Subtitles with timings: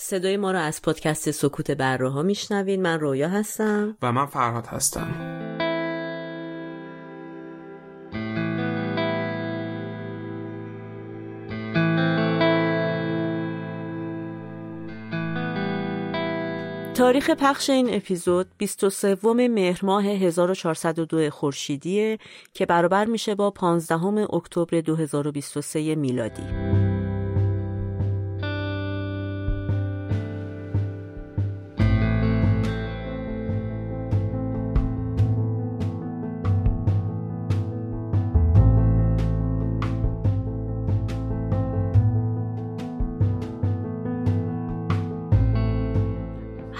[0.00, 3.96] صدای ما رو از پادکست سکوت بره ها میشنوین من رویا هستم.
[4.02, 5.08] و من فرهاد هستم.
[16.94, 22.18] تاریخ پخش این اپیزود 23 مهر ماه 1402 خورشیدیه
[22.54, 26.67] که برابر میشه با 15 اکتبر 2023 میلادی.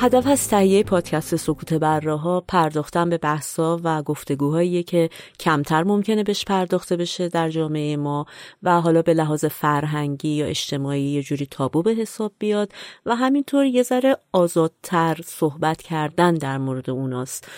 [0.08, 6.44] هدف از تهیه پادکست سکوت برراها پرداختن به بحثا و گفتگوهایی که کمتر ممکنه بهش
[6.44, 8.26] پرداخته بشه در جامعه ما
[8.62, 12.72] و حالا به لحاظ فرهنگی یا اجتماعی یه جوری تابو به حساب بیاد
[13.06, 17.48] و همینطور یه ذره آزادتر صحبت کردن در مورد اوناست.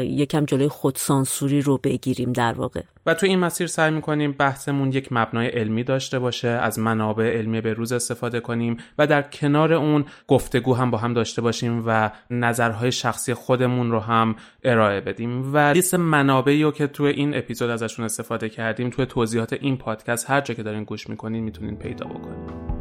[0.00, 2.82] یکم جلوی خودسانسوری رو بگیریم در واقع.
[3.06, 7.60] و تو این مسیر سعی می‌کنیم بحثمون یک مبنای علمی داشته باشه از منابع علمی
[7.60, 12.10] به روز استفاده کنیم و در کنار اون گفتگو هم با هم داشته باشیم و
[12.30, 15.54] نظرهای شخصی خودمون رو هم ارائه بدیم.
[15.54, 20.30] و لیست منابعی رو که تو این اپیزود ازشون استفاده کردیم توی توضیحات این پادکست
[20.30, 22.71] هر جا که دارین گوش می‌کنین می‌تونین پیدا بکنیم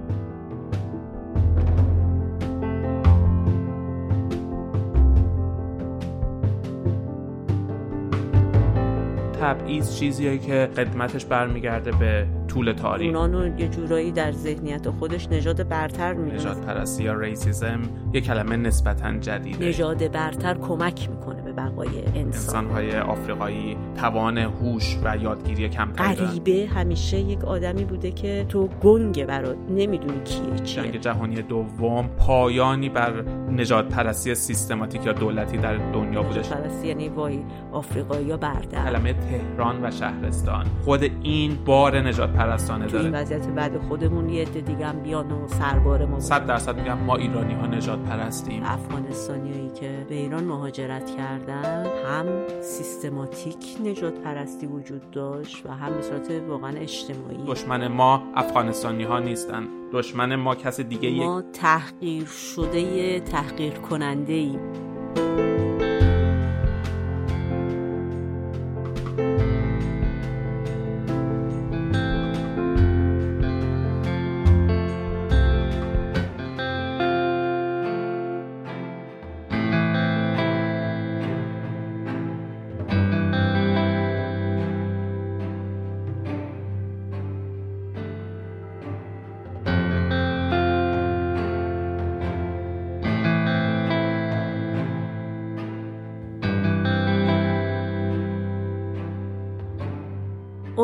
[9.41, 13.07] تبعیض چیزیه که قدمتش برمیگرده به طول تاریخ.
[13.15, 16.33] اونانو یه جورایی در ذهنیت خودش نژاد برتر می‌دونه.
[16.33, 17.81] نژاد پرستی یا ریسیزم
[18.13, 19.65] یه کلمه نسبتا جدیده.
[19.65, 22.25] نژاد برتر کمک می‌کنه به بقای انسان.
[22.25, 29.25] انسانهای آفریقایی توان هوش و یادگیری کمتری غریبه همیشه یک آدمی بوده که تو گنگه
[29.25, 30.83] برات نمی‌دونی کیه چیه.
[30.83, 36.39] جنگ جهانی دوم پایانی بر نجات پرستی سیستماتیک یا دولتی در دنیا بوده.
[36.39, 37.39] پرستی یعنی وای
[37.71, 38.89] آفریقایی یا برتر.
[38.89, 40.65] کلمه تهران و شهرستان.
[40.85, 45.31] خود این بار نجات پرستانه داره این وضعیت بعد خودمون یه عده دیگه هم بیان
[45.31, 50.43] و سربار ما صد درصد میگم ما ایرانی ها نجات پرستیم افغانستانیایی که به ایران
[50.43, 52.25] مهاجرت کردن هم
[52.61, 57.45] سیستماتیک نجات پرستی وجود داشت و هم به صورت واقعا اجتماعی.
[57.47, 59.63] دشمن ما افغانستانی ها نیستن.
[59.93, 64.59] دشمن ما کس دیگه ما تحقیر شده تحقیر کننده ایم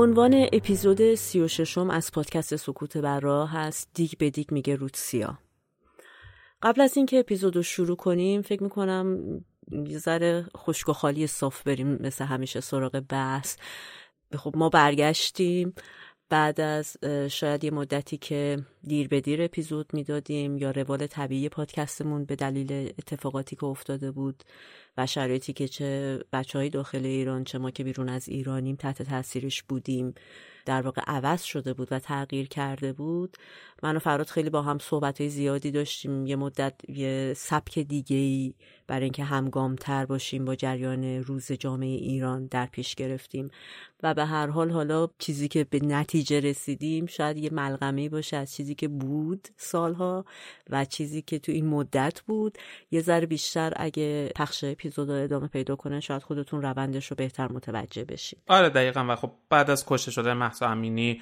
[0.07, 4.75] عنوان اپیزود سی و ششم از پادکست سکوت بر راه هست دیگ به دیگ میگه
[4.75, 5.39] روتسیا
[6.61, 9.17] قبل از اینکه اپیزود رو شروع کنیم فکر می‌کنم
[9.71, 13.57] یه ذره خشک و خالی صاف بریم مثل همیشه سراغ بحث.
[14.35, 15.73] خب ما برگشتیم.
[16.29, 16.97] بعد از
[17.29, 22.71] شاید یه مدتی که دیر به دیر اپیزود می‌دادیم یا روال طبیعی پادکستمون به دلیل
[22.99, 24.43] اتفاقاتی که افتاده بود
[24.97, 29.01] و شرایطی که چه بچه های داخل ایران چه ما که بیرون از ایرانیم تحت
[29.01, 30.13] تاثیرش بودیم
[30.65, 33.37] در واقع عوض شده بود و تغییر کرده بود
[33.83, 36.27] من و فراد خیلی با هم صحبت زیادی داشتیم.
[36.27, 38.53] یه مدت یه سبک دیگه ای
[38.87, 43.49] برای اینکه همگامتر باشیم با جریان روز جامعه ایران در پیش گرفتیم.
[44.03, 48.53] و به هر حال حالا چیزی که به نتیجه رسیدیم شاید یه ملغمه باشه از
[48.53, 50.25] چیزی که بود سالها
[50.69, 52.57] و چیزی که تو این مدت بود.
[52.91, 58.05] یه ذره بیشتر اگه پخش اپیزود ادامه پیدا کنه شاید خودتون روندش رو بهتر متوجه
[58.05, 58.39] بشین.
[58.47, 59.05] آره دقیقا.
[59.09, 61.21] و خب بعد از کشته شده محسا امینی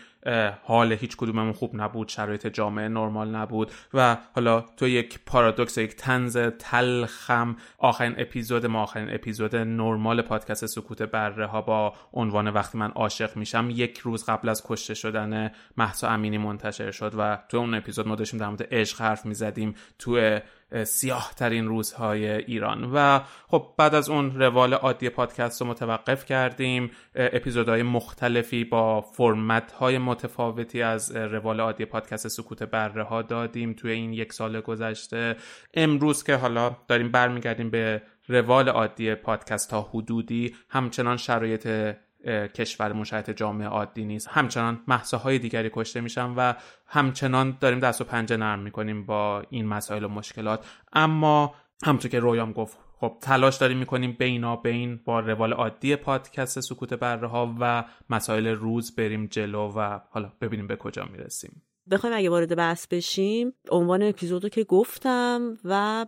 [0.63, 2.07] حال هیچ کدوممون خوب نبود.
[2.07, 8.83] شرایط جامعه نرمال نبود و حالا تو یک پارادوکس یک تنز تلخم آخرین اپیزود ما
[8.83, 14.25] آخرین اپیزود نرمال پادکست سکوت بره ها با عنوان وقتی من عاشق میشم یک روز
[14.25, 18.47] قبل از کشته شدن محسا امینی منتشر شد و تو اون اپیزود ما داشتیم در
[18.47, 19.75] مورد عشق حرف می‌زدیم.
[19.99, 20.39] تو
[20.83, 22.91] سیاه ترین روزهای ایران.
[22.93, 26.91] و خب بعد از اون روال عادی پادکست رو متوقف کردیم.
[27.15, 33.91] اپیزودهای مختلفی با فرمت های متفاوتی از روال عادی پادکست سکوت بره ها دادیم توی
[33.91, 35.35] این یک سال گذشته.
[35.73, 41.95] امروز که حالا داریم برمیگردیم به روال عادی پادکست ها حدودی همچنان شرایط
[42.27, 44.27] کشور مشاهد جامعه عادی نیست.
[44.31, 46.53] همچنان محصاهای دیگری کشته میشن و
[46.87, 50.65] همچنان داریم دست و پنجه نرم می‌کنیم با این مسائل و مشکلات.
[50.93, 51.55] اما
[51.85, 56.93] همونطور که رویام گفت خب تلاش داریم می‌کنیم بینا بین با روال عادی پادکست سکوت
[56.93, 61.61] بره ها و مسائل روز بریم جلو و حالا ببینیم به کجا می‌رسیم.
[61.91, 66.05] بخوایم اگه وارد بحث بشیم عنوان اپیزودو که گفتم و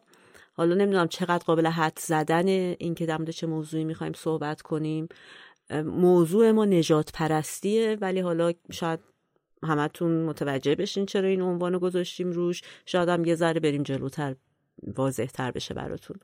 [0.53, 5.07] حالا نمی‌دونم چقدر قابل حد زدن این که در چه موضوعی می‌خوایم صحبت کنیم.
[5.85, 8.99] موضوع ما نجات پرستیه ولی حالا شاید
[9.63, 12.61] همتون متوجه بشین چرا این عنوان گذاشتیم روش.
[12.85, 14.35] شاید هم یه ذره بریم جلوتر
[14.83, 16.17] واضح تر بشه براتون.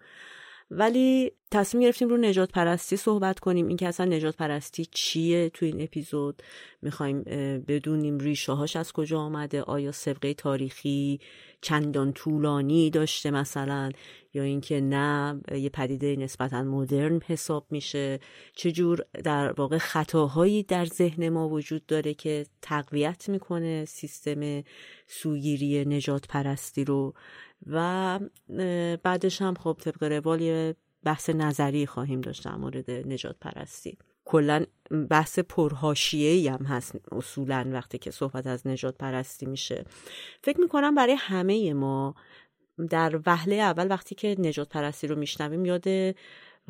[0.71, 3.67] ولی تصمیم گرفتیم رو نجات پرستی صحبت کنیم.
[3.67, 6.43] این که اصلا نجات پرستی چیه تو این اپیزود؟
[6.81, 7.23] می‌خوایم
[7.67, 11.19] بدونیم ریشه هاش از کجا آمده؟ آیا سبقه تاریخی
[11.63, 13.91] چندان طولانی داشته مثلا
[14.33, 18.19] یا اینکه نه یه پدیده نسبتا مدرن حساب میشه.
[18.55, 24.63] چجور در واقع خطاهایی در ذهن ما وجود داره که تقویت می‌کنه سیستم
[25.07, 27.13] سوگیری نجات پرستی رو؟
[27.67, 28.19] و
[29.03, 30.73] بعدش هم خب طبق روال
[31.03, 34.65] بحث نظری خواهیم داشت در مورد نجات پرستی کلا
[35.09, 39.85] بحث پرهاشیه هم هست اصولا وقتی که صحبت از نجات پرستی میشه.
[40.43, 42.15] فکر می‌کنم برای همه ما
[42.89, 46.15] در وهله اول وقتی که نجات پرستی رو میشنویم یاد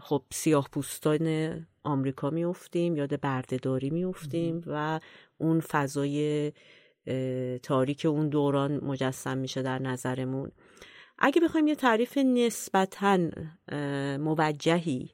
[0.02, 5.00] خب سیاه پوستان آمریکا میفتیم یاد بردهداری میفتیم و
[5.38, 6.52] اون فضای
[7.64, 10.52] تاریک اون دوران مجسم میشه در نظرمون.
[11.20, 13.20] اگه بخوایم یه تعریف نسبتا
[14.18, 15.10] موجهی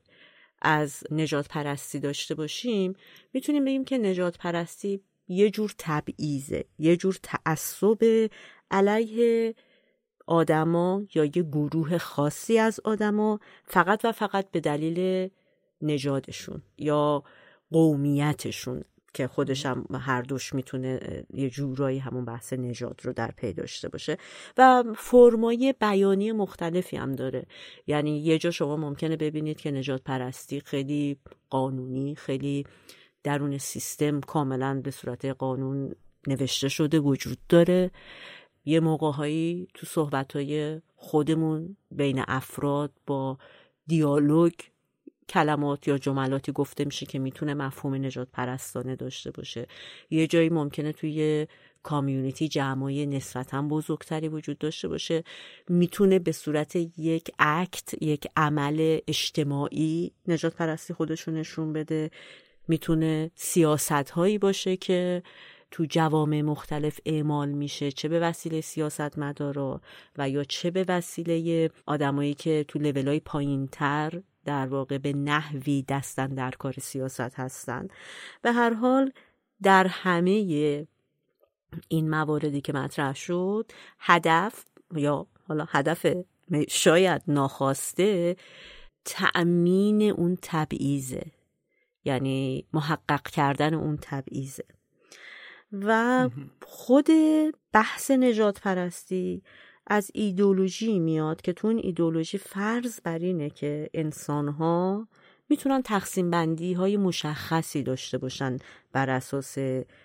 [0.62, 2.94] از نجات پرستی داشته باشیم
[3.34, 8.30] می‌تونیم بگیم که نجات پرستی یه جور تبعیزه یه جور تعصب
[8.72, 9.56] علیه
[10.28, 15.30] آدما یا یه گروه خاصی از آدما فقط و فقط به دلیل
[15.82, 17.24] نژادشون یا
[17.72, 18.84] قومیتشون.
[19.14, 21.00] که خودش هم هر دوش می‌تونه
[21.34, 24.18] یه جورایی همون بحث نژاد رو در پی داشته باشه.
[24.58, 27.46] و فرمای بیانی مختلفی هم داره.
[27.88, 31.18] یعنی یه جا شما ممکنه ببینید که نجات پرستی خیلی
[31.50, 32.66] قانونی خیلی
[33.24, 35.96] درون سیستم کاملا به صورت قانون
[36.28, 37.92] نوشته شده وجود داره.
[38.66, 40.38] یه موقعهایی تو صحبت
[40.96, 43.38] خودمون بین افراد با
[43.88, 44.54] دیالوگ
[45.30, 49.68] کلمات یا جملاتی گفته میشه که می‌تونه مفهوم نجات پرستانه داشته باشه.
[50.10, 51.48] یه جایی ممکنه توی
[51.84, 55.24] کامیونیتی جمعای نسبتا بزرگتری وجود داشته باشه.
[55.70, 62.12] می‌تونه به صورت یک اکت یک عمل اجتماعی نجات پرستی خودشون نشون بده.
[62.68, 65.24] می‌تونه سیاست هایی باشه که
[65.72, 69.82] تو جوامع مختلف اعمال میشه چه به وسیله سیاست مدارا
[70.18, 75.86] و یا چه به وسیله آدمایی که تو لولای پایین تر در واقع به نحوی
[75.88, 77.88] دستن در کار سیاست هستن.
[78.42, 79.12] به هر حال
[79.62, 80.31] در همه
[81.88, 84.66] این مواردی که مطرح شد هدف
[84.96, 86.06] یا حالا هدف
[86.69, 88.36] شاید ناخواسته
[89.06, 91.25] تأمین اون تبعیزه
[92.06, 94.66] یعنی محقق کردن اون تبعیزه
[95.72, 96.30] و
[96.66, 97.07] خود
[97.74, 99.44] بحث نجات پرستی
[99.89, 105.07] از ایدولوژی میاد که تو این ایدولوژی فرض بر اینه که انسانها
[105.50, 108.57] می‌تونن تقسیم بندی های مشخصی داشته باشن
[108.91, 109.57] بر اساس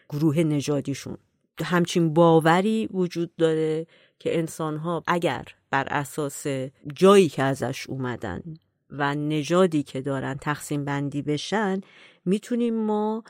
[0.08, 1.16] گروه نژادیشون.
[1.64, 3.86] همچین باوری وجود داره
[4.18, 6.46] که انسانها اگر بر اساس
[6.94, 8.42] جایی که ازش اومدن
[8.90, 11.80] و نژادی که دارن تقسیم بندی بشن
[12.24, 13.24] می‌تونیم ما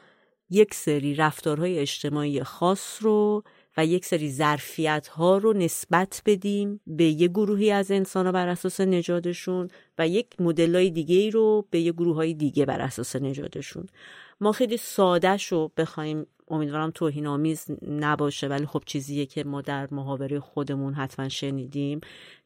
[0.51, 3.43] یک سری رفتارهای اجتماعی خاص رو
[3.77, 8.49] و یک سری ظرفیت ها رو نسبت بدیم به یه گروهی از انسان ها بر
[8.49, 12.81] اساس نژادشون و یک مدل های دیگه ای رو به یه گروه های دیگه بر
[12.81, 13.87] اساس نژادشون.
[14.41, 19.89] ما خیلی ساده شو بخوایم امیدوارم توهین آمیز نباشه ولی خب چیزیه که ما در
[19.91, 22.01] محاوره خودمون حتما شنیدیم.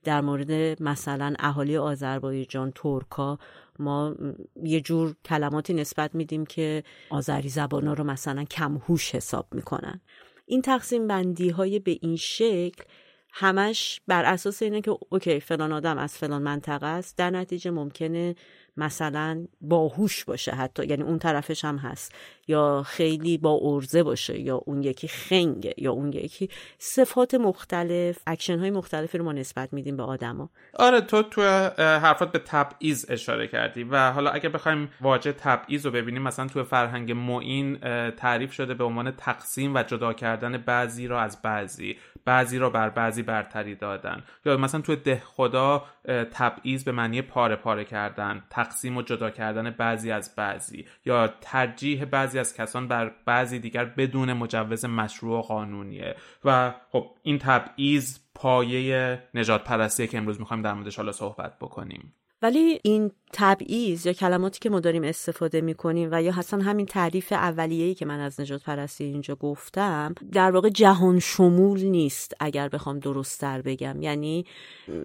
[0.05, 3.39] در مورد مثلا اهالی آذربایجان ترکا
[3.79, 4.15] ما
[4.63, 10.01] یه جور کلماتی نسبت میدیم که آذری زبانا رو مثلا کم هوش حساب می‌کنن.
[10.49, 12.85] این تقسیم بندی های به این شکل
[13.33, 17.17] همش بر اساس اینه که اوکی فلان آدم از فلان منطقه است.
[17.17, 18.35] در نتیجه ممکنه
[18.79, 22.15] مثلا باهوش باشه حتی یعنی اون طرفش هم هست.
[22.49, 28.59] یا خیلی با عرضه باشه یا اون یکی خنگه یا اون یکی صفات مختلف اکشن
[28.59, 30.51] های مختلفی رو ما نسبت میدیم به آدما.
[30.75, 31.43] آره تو تو
[31.79, 36.65] حرفات به تبعیض اشاره کردی و حالا اگه بخوایم واژه تبعیض رو ببینیم مثلا تو
[36.65, 37.79] فرهنگ معین
[38.11, 41.97] تعریف شده به عنوان تقسیم و جدا کردن بعضی را از بعضی.
[42.29, 44.23] بعضی را بر بعضی برتری دادن.
[44.45, 45.85] یا مثلا توی ده خدا
[46.33, 50.87] تبعیض به معنی پاره پاره کردن تقسیم و جدا کردن بعضی از بعضی.
[51.05, 56.17] یا ترجیح بعضی از کسان بر بعضی دیگر بدون مجوز مشروع و قانونیه.
[56.45, 62.13] و خب این تبعیض پایه نجات پرستیه که امروز می‌خوایم در موردش حالا صحبت بکنیم.
[62.43, 67.33] ولی این تبعیض یا کلماتی که ما داریم استفاده می‌کنیم و یا حسن همین تعریف
[67.33, 72.99] اولیه‌ای که من از نجات پرستی اینجا گفتم در واقع جهان شمول نیست اگر بخوام
[72.99, 74.03] درستتر بگم.
[74.03, 74.47] یعنی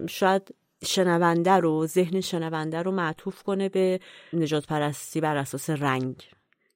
[0.08, 4.00] شاید شنونده رو ذهن شنونده رو معطوف کنه به
[4.32, 6.16] نجات پرستی بر اساس رنگ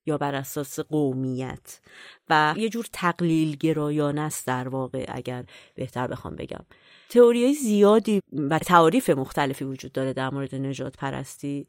[0.06, 1.80] یا بر اساس قومیت.
[2.30, 6.64] و یه جور تقلیل گرایانه است در واقع اگر بهتر بخوام بگم.
[7.08, 11.66] تئوری زیادی و تعاریف مختلفی وجود داره در مورد نجات پرستی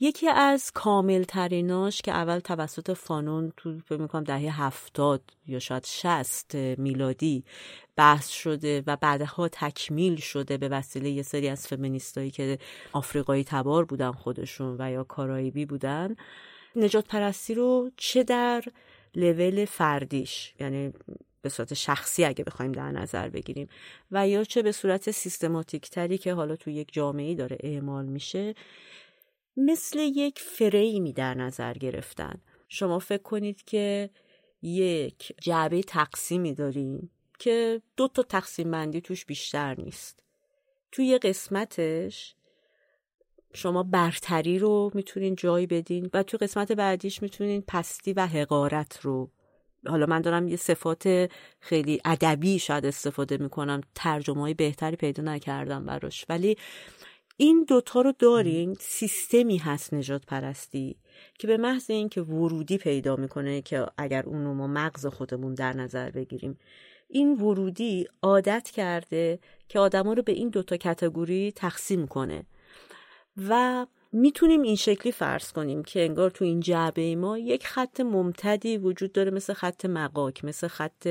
[0.00, 5.84] یکی از کامل تریناش که اول توسط فانون تو فکر می‌کنم دهه هفتاد یا شاید
[5.86, 7.44] شست میلادی
[7.96, 12.58] بحث شده و بعدها تکمیل شده به وسیله یه سری از فمینیستایی که
[12.92, 16.16] آفریقایی تبار بودن خودشون و یا کارائیبی بودن.
[16.76, 18.64] نجات پرستی رو چه در
[19.14, 20.92] لول فردیش یعنی
[21.42, 23.68] به صورت شخصی اگه بخوایم در نظر بگیریم.
[24.10, 28.54] و یا چه به صورت سیستماتیک تری که حالا تو یک جامعه داره اعمال میشه
[29.56, 32.40] مثل یک فریمی در نظر گرفتن.
[32.68, 34.10] شما فکر کنید که
[34.62, 40.22] یک جعبه تقسیمی داریم که دو تا تقسیم بندی توش بیشتر نیست.
[40.92, 42.34] توی قسمتش
[43.54, 49.30] شما برتری رو می‌تونین جای بدین و تو قسمت بعدیش می‌تونین پستی و حقارت رو
[49.88, 51.30] حالا من دارم یه صفات
[51.60, 56.24] خیلی ادبی شاید استفاده می‌کنم ترجمه های بهتری پیدا نکردم براش.
[56.28, 56.56] ولی
[57.36, 60.96] این دوتا رو دارین سیستمی هست نجات پرستی
[61.38, 66.10] که به محض اینکه ورودی پیدا می‌کنه که اگر اونو ما مغز خودمون در نظر
[66.10, 66.58] بگیریم
[67.08, 72.46] این ورودی عادت کرده که آدما رو به این دوتا کتگوری تقسیم کنه.
[73.48, 78.78] و می‌تونیم این شکلی فرض کنیم که انگار تو این جعبه ما یک خط ممتدی
[78.78, 81.06] وجود داره مثل خط مقاک مثل خط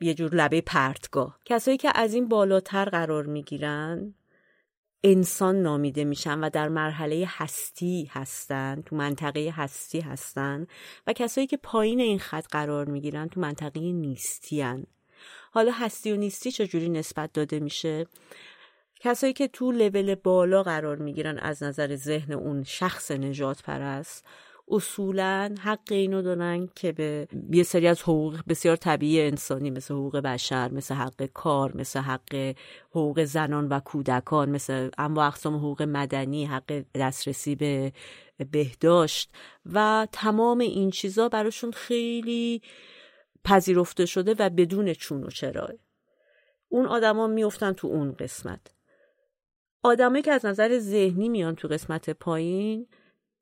[0.00, 4.14] یه جور لبه پرتگاه کسایی که از این بالاتر قرار می‌گیرن
[5.04, 10.66] انسان نامیده میشن و در مرحله هستی هستن تو منطقه هستی هستن
[11.06, 14.86] و کسایی که پایین این خط قرار می‌گیرن تو منطقه نیستی هن.
[15.52, 18.06] حالا هستی و نیستی چجوری نسبت داده میشه
[19.00, 24.24] کسایی که تو لول بالا قرار می‌گیرن از نظر ذهن اون شخص نجات پرست
[24.70, 30.16] اصولا حق اینو دارن که به یه سری از حقوق بسیار طبیعی انسانی مثل حقوق
[30.16, 32.54] بشر مثل حق کار مثل حق
[32.90, 37.92] حقوق زنان و کودکان مثل انواع اقسام حقوق مدنی حق دسترسی به
[38.50, 39.30] بهداشت
[39.72, 42.62] و تمام این چیزا براشون خیلی
[43.44, 45.68] پذیرفته شده و بدون چون و چرا
[46.68, 48.79] اون آدما میفتن تو اون قسمت.
[49.82, 52.86] آدمایی که از نظر ذهنی میان تو قسمت پایین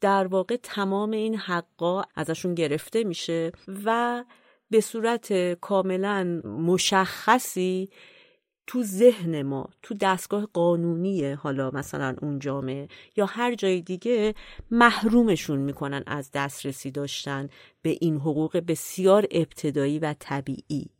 [0.00, 3.52] در واقع تمام این حقا ازشون گرفته میشه
[3.84, 4.24] و
[4.70, 7.90] به صورت کاملا مشخصی
[8.66, 14.34] تو ذهن ما تو دستگاه قانونی حالا مثلا اون جامعه یا هر جای دیگه
[14.70, 17.48] محرومشون می‌کنن از دسترسی داشتن
[17.82, 20.90] به این حقوق بسیار ابتدایی و طبیعی.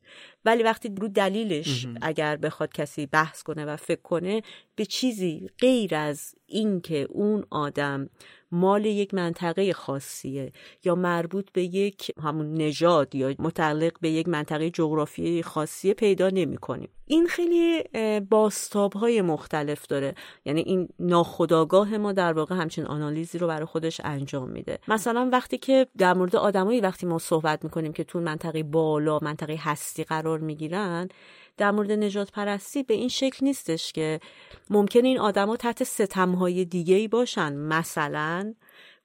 [0.44, 4.42] ولی وقتی رو دلیلش اگر بخواد کسی بحث کنه و فکر کنه
[4.76, 8.10] به چیزی غیر از اینکه اون آدم
[8.52, 10.52] مال یک منطقه خاصیه
[10.84, 16.56] یا مربوط به یک همون نژاد یا متعلق به یک منطقه جغرافیایی خاصیه پیدا نمی
[16.56, 17.82] کنیم این خیلی
[18.20, 20.14] باستاب های مختلف داره.
[20.44, 24.78] یعنی این ناخداگاه ما در واقع همچین آنالیزی رو برای خودش انجام میده.
[24.88, 29.56] مثلا وقتی که در مورد آدمایی وقتی ما صحبت می‌کنیم که تو منطقه بالا منطقه
[29.58, 31.08] هستی قرار می‌گیرن
[31.58, 34.20] در مورد نجات پرستی به این شکل نیستش که
[34.70, 37.52] ممکن این آدما تحت ستمهای دیگه ای باشن.
[37.54, 38.54] مثلا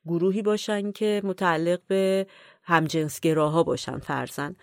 [0.05, 2.27] گروهی باشن که متعلق به
[2.63, 4.55] همجنسگراها باشن فرزن.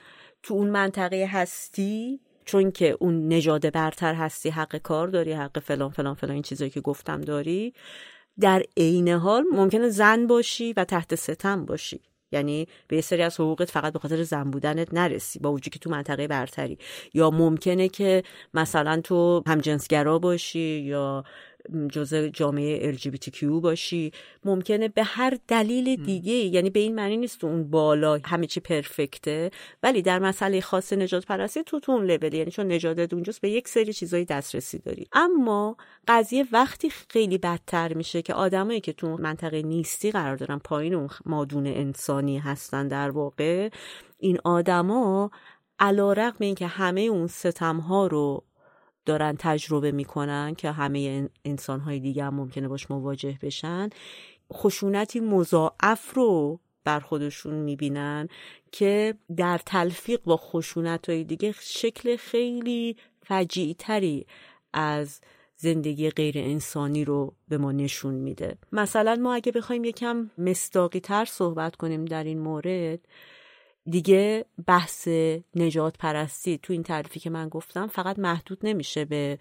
[0.42, 5.90] تو اون منطقه هستی چون که اون نژاد برتر هستی حق کار داری حق فلان
[5.90, 7.75] فلان فلان این چیزایی که گفتم داری
[8.40, 12.00] در عین حال ممکنه زن باشی و تحت ستم باشی.
[12.32, 15.78] یعنی به یه سری از حقوقت فقط به خاطر زن بودنت نرسی با وجودی که
[15.78, 16.78] تو منطقه برتری.
[17.14, 18.22] یا ممکنه که
[18.54, 21.25] مثلا تو همجنسگرا باشی یا
[21.92, 24.12] جزء جامعه LGBTQ باشی
[24.44, 29.50] ممکنه به هر دلیل دیگه یعنی به این معنی نیست اون بالا همه چی پرفکته
[29.82, 33.50] ولی در مسئله خاص نجات پرستی تو تو اون لول یعنی چون نجاتت اونجاست به
[33.50, 35.06] یک سری چیزایی دسترسی داری.
[35.12, 35.76] اما
[36.08, 41.08] قضیه وقتی خیلی بدتر میشه که آدمایی که تو منطقه نیستی قرار دارن پایین اون
[41.26, 43.68] مادون انسانی هستن در واقع
[44.18, 45.30] این آدما
[45.78, 48.44] علا رقم این که همه اون ستم ها رو
[49.07, 53.90] دارن تجربه می‌کنن که همه انسان های دیگه هم ممکنه باش مواجه بشن
[54.52, 58.28] خشونتی مضاعف رو بر خودشون می‌بینن
[58.73, 64.26] که در تلفیق با خشونت های دیگه شکل خیلی فجیعی تری
[64.73, 65.21] از
[65.57, 68.59] زندگی غیر انسانی رو به ما نشون میده.
[68.73, 73.00] مثلا ما اگه بخوایم یکم مستاقی تر صحبت کنیم در این مورد
[73.84, 75.08] دیگه بحث
[75.54, 79.38] نجات پرستی تو این تعریفی که من گفتم فقط محدود نمیشه به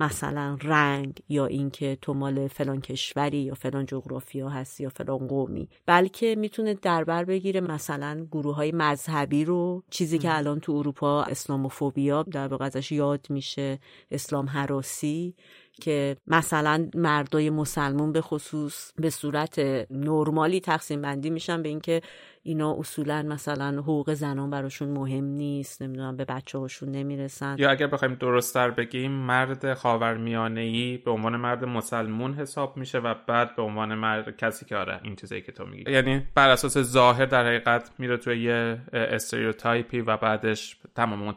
[0.00, 5.68] مثلا رنگ یا اینکه تو مال فلان کشوری یا فلان جغرافیا هستی یا فلان قومی.
[5.86, 9.82] بلکه می‌تونه دربر بگیره مثلا گروه های مذهبی رو.
[9.90, 13.78] چیزی که الان تو اروپا اسلاموفوبیا در واقع ازش یاد میشه
[14.10, 15.34] اسلام حراسی.
[15.80, 19.58] که مثلا مردای مسلمون به خصوص به صورت
[19.90, 22.00] نرمالی تقسیم بندی میشن به اینکه
[22.42, 27.56] اینا اصولا مثلا حقوق زنان براشون مهم نیست نمی‌دونم به بچه هاشون نمی‌رسن.
[27.58, 33.14] یا اگر بخوایم درستتر بگیم مرد خاورمیانه ای به عنوان مرد مسلمون حساب میشه و
[33.26, 35.92] بعد به عنوان مرد کسی که آره این چیزایی که تو میگی.
[35.92, 41.34] یعنی بر اساس ظاهر در حقیقت میره توی یه استریوتایپی و بعدش تمام اون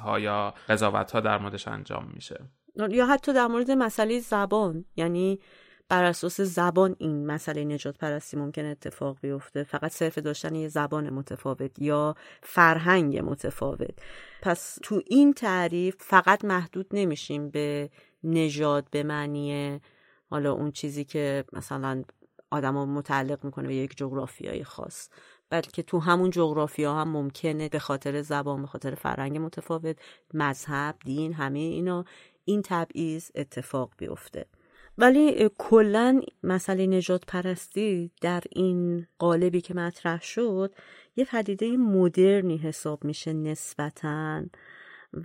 [0.00, 2.40] ها یا قضاوت ها در موردش انجام میشه.
[2.76, 5.38] یا حتی در مورد مسئله زبان یعنی
[5.88, 11.10] بر اساس زبان این مسئله نجات پرستی ممکن اتفاق بیفته؟ فقط صرف داشتن یه زبان
[11.10, 13.94] متفاوت یا فرهنگ متفاوت؟
[14.42, 17.90] پس تو این تعریف فقط محدود نمیشیم به
[18.24, 19.80] نژاد به معنی
[20.30, 22.02] حالا اون چیزی که مثلا
[22.50, 25.08] آدم متعلق می‌کنه به یک جغرافیای خاص
[25.50, 29.96] بلکه تو همون جغرافیا هم ممکنه به خاطر زبان به خاطر فرهنگ متفاوت
[30.34, 32.04] مذهب دین همه اینا
[32.44, 34.46] این تبعیض اتفاق بیفته.
[34.98, 40.74] ولی کلا مسئله نجات پرستی در این قالبی که مطرح شد
[41.16, 44.42] یه پدیده مدرنی حساب میشه نسبتاً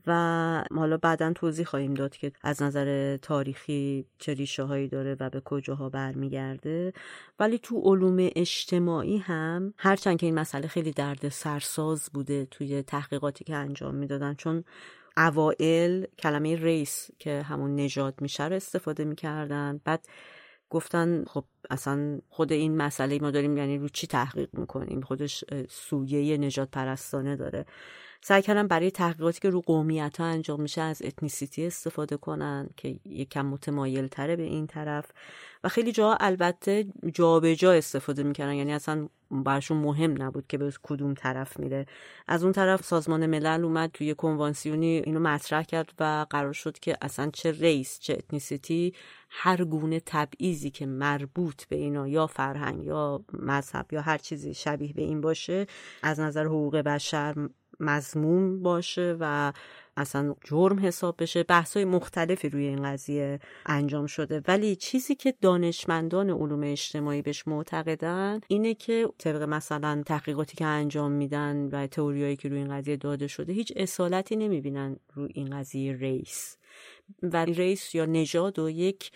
[0.07, 5.29] و حالا بعدا توضیح خواهیم داد که از نظر تاریخی چه ریشه هایی داره و
[5.29, 6.93] به کجاها برمیگرده.
[7.39, 13.43] ولی تو علوم اجتماعی هم هرچند که این مسئله خیلی درد سرساز بوده توی تحقیقاتی
[13.43, 14.63] که انجام می‌دادن چون
[15.17, 19.81] اوائل کلمه race که همون نژاد میشه رو استفاده می‌کردن.
[19.85, 20.05] بعد
[20.69, 26.37] گفتن خب اصلا خود این مسئله ما داریم یعنی رو چی تحقیق می‌کنیم؟ خودش سویه
[26.37, 27.65] نژاد پرستانه داره.
[28.21, 32.99] سعی کردن برای تحقیقاتی که رو قومیت ها انجام میشه از ethnicity استفاده کنن که
[33.05, 35.11] یکم متمایل تره به این طرف.
[35.63, 40.73] و خیلی جا البته جابجا جا استفاده می‌کردن یعنی اصلا براشون مهم نبود که به
[40.83, 41.85] کدوم طرف میره.
[42.27, 46.97] از اون طرف سازمان ملل اومد توی کنوانسیونی اینو مطرح کرد و قرار شد که
[47.01, 48.93] اصلا چه race چه ethnicity
[49.29, 54.93] هر گونه تبعیضی که مربوط به اینا یا فرهنگ یا مذهب یا هر چیزی شبیه
[54.93, 55.67] به این باشه
[56.03, 57.49] از نظر حقوق بشر
[57.79, 59.53] مذموم باشه و
[59.97, 61.43] اصلا جرم حساب بشه.
[61.43, 64.41] بحث مختلفی روی این قضیه انجام شده.
[64.47, 71.11] ولی چیزی که دانشمندان علوم اجتماعی بهش معتقدن اینه که طبق مثلا تحقیقاتی که انجام
[71.11, 75.93] میدن و تئوریایی که روی این قضیه داده شده هیچ اصالتی نمی‌بینن روی این قضیه
[75.93, 76.57] ریس
[77.23, 79.11] و ریس یا نژاد و یک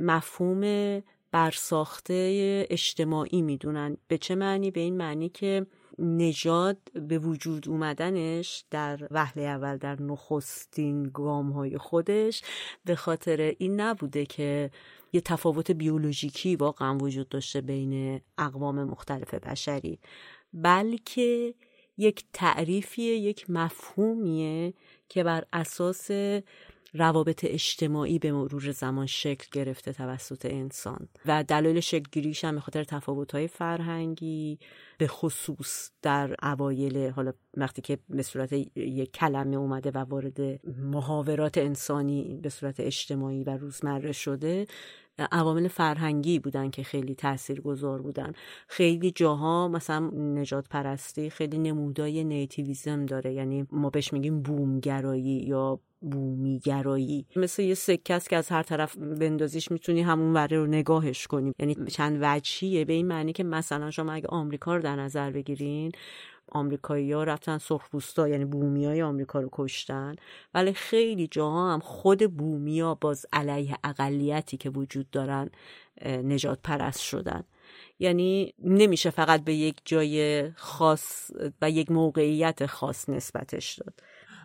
[0.00, 3.96] مفهوم برساخته اجتماعی می‌دونن.
[4.08, 5.66] به چه معنی؟ به این معنی که
[6.00, 12.42] نژاد به وجود اومدنش در وهله اول در نخستین گام های خودش
[12.84, 14.70] به خاطر این نبوده که
[15.12, 19.98] یه تفاوت بیولوژیکی واقعا وجود داشته بین اقوام مختلف بشری
[20.52, 21.54] بلکه
[21.98, 24.74] یک تعریفیه یک مفهومیه
[25.08, 26.10] که بر اساس
[26.94, 31.08] روابط اجتماعی به مرور زمان شکل گرفته توسط انسان.
[31.26, 34.58] و دلایل شکل گیریش هم به خاطر تفاوت‌های فرهنگی
[34.98, 41.58] به خصوص در اوایل حالا وقتی که به صورت یک کلمه اومده و وارد محاورات
[41.58, 44.66] انسانی به صورت اجتماعی و روزمره شده
[45.32, 48.32] عوامل فرهنگی بودن که خیلی تأثیر گذار بودن.
[48.68, 53.32] خیلی جاها مثلا نجات پرستی خیلی نمودای نیتیویزم داره.
[53.32, 57.26] یعنی ما بهش میگیم بومگرایی یا بومیگرایی.
[57.36, 61.54] مثل یه سکه است که از هر طرف بندازیش می‌تونی همون وره رو نگاهش کنیم
[61.58, 62.84] یعنی چند وجهیه.
[62.84, 65.92] به این معنی که مثلا شما اگه آمریکا رو در نظر بگیرین
[66.52, 70.16] آمریکایی ها رفتن سرخپوستا یعنی بومی های آمریکا رو کشتن.
[70.54, 75.50] ولی خیلی جاها هم خود بومیا باز علیه اقلیتی که وجود دارن
[76.06, 77.44] نجات پرست شدن.
[77.98, 81.30] یعنی نمیشه فقط به یک جای خاص
[81.62, 83.94] و یک موقعیت خاص نسبتش داد.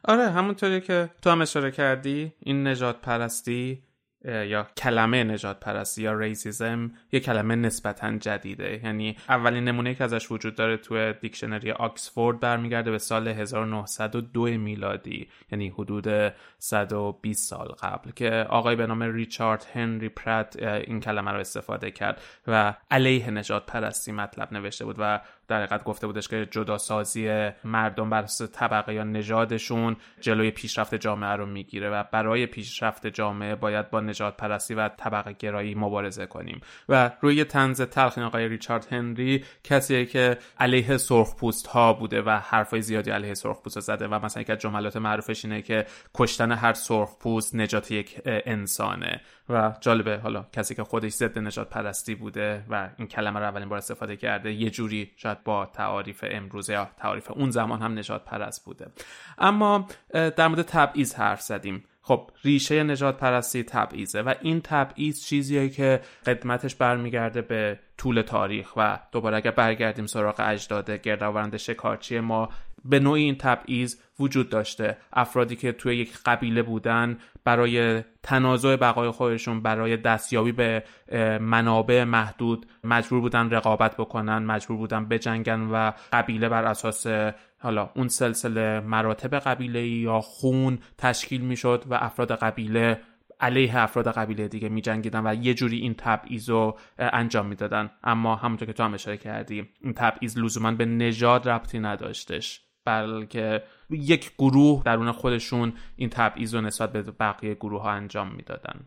[0.07, 3.83] آره همونطوری که تو هم اشاره کردی این نجات پرستی
[4.25, 8.81] یا کلمه نجات پرستی یا ریسیزم یه کلمه نسبتا جدیده.
[8.83, 15.27] یعنی اولین نمونه که ازش وجود داره توی دیکشنری آکسفورد برمیگرده به سال 1902 میلادی
[15.51, 21.39] یعنی حدود 120 سال قبل که آقای به نام ریچارد هنری پرت این کلمه رو
[21.39, 26.47] استفاده کرد و علیه نجات پرستی مطلب نوشته بود و در حقیقت گفته بودش که
[26.51, 33.07] جداسازی مردم بر اساس طبقه یا نژادشون جلوی پیشرفت جامعه رو می‌گیره و برای پیشرفت
[33.07, 36.61] جامعه باید با نجات پرستی و طبقه گرایی مبارزه کنیم.
[36.89, 42.29] و روی تنز تلخ آقای ریچارد هنری کسیه که علیه سرخ پوست ها بوده و
[42.29, 46.73] حرفای زیادی علیه سرخ پوست زده و مثلا یک جملات معروفش اینه که کشتن هر
[46.73, 49.21] سرخ پوست نجات یک انسانه.
[49.49, 53.69] و جالبه حالا کسی که خودش ضد نجات پرستی بوده و این کلمه رو اولین
[53.69, 58.25] بار استفاده کرده یه جوری شاید با تعاریف امروزه یا تعاریف اون زمان هم نجات
[58.25, 58.87] پرست بوده.
[59.37, 61.83] اما در مورد تبعیض حرف زدیم.
[62.01, 68.71] خب ریشه نجات پرستی تبعیضه و این تبعیض چیزیه که قدمتش برمیگرده به طول تاریخ
[68.77, 72.49] و دوباره اگر برگردیم سراغ اجداد گردآورند شکارچی ما
[72.85, 74.97] به نوعی این تبعیض وجود داشته.
[75.13, 80.83] افرادی که توی یک قبیله بودن برای تنازع بقای خودشون برای دستیابی به
[81.41, 87.07] منابع محدود مجبور بودن رقابت بکنن مجبور بودن بجنگن و قبیله بر اساس
[87.59, 93.01] حالا اون سلسله مراتب قبیله یا خون تشکیل می‌شد و افراد قبیله
[93.39, 97.91] علیه افراد قبیله دیگه می جنگیدن و یه جوری این تبعیض رو انجام می‌دادن.
[98.03, 102.64] اما همونطور که تو هم اشاره کردی این تبعیض لزوما به نژاد ربطی نداشتش.
[102.85, 108.79] بلکه یک گروه درون خودشون این تبعیض رو نسبت به بقیه گروه ها انجام می‌دادن.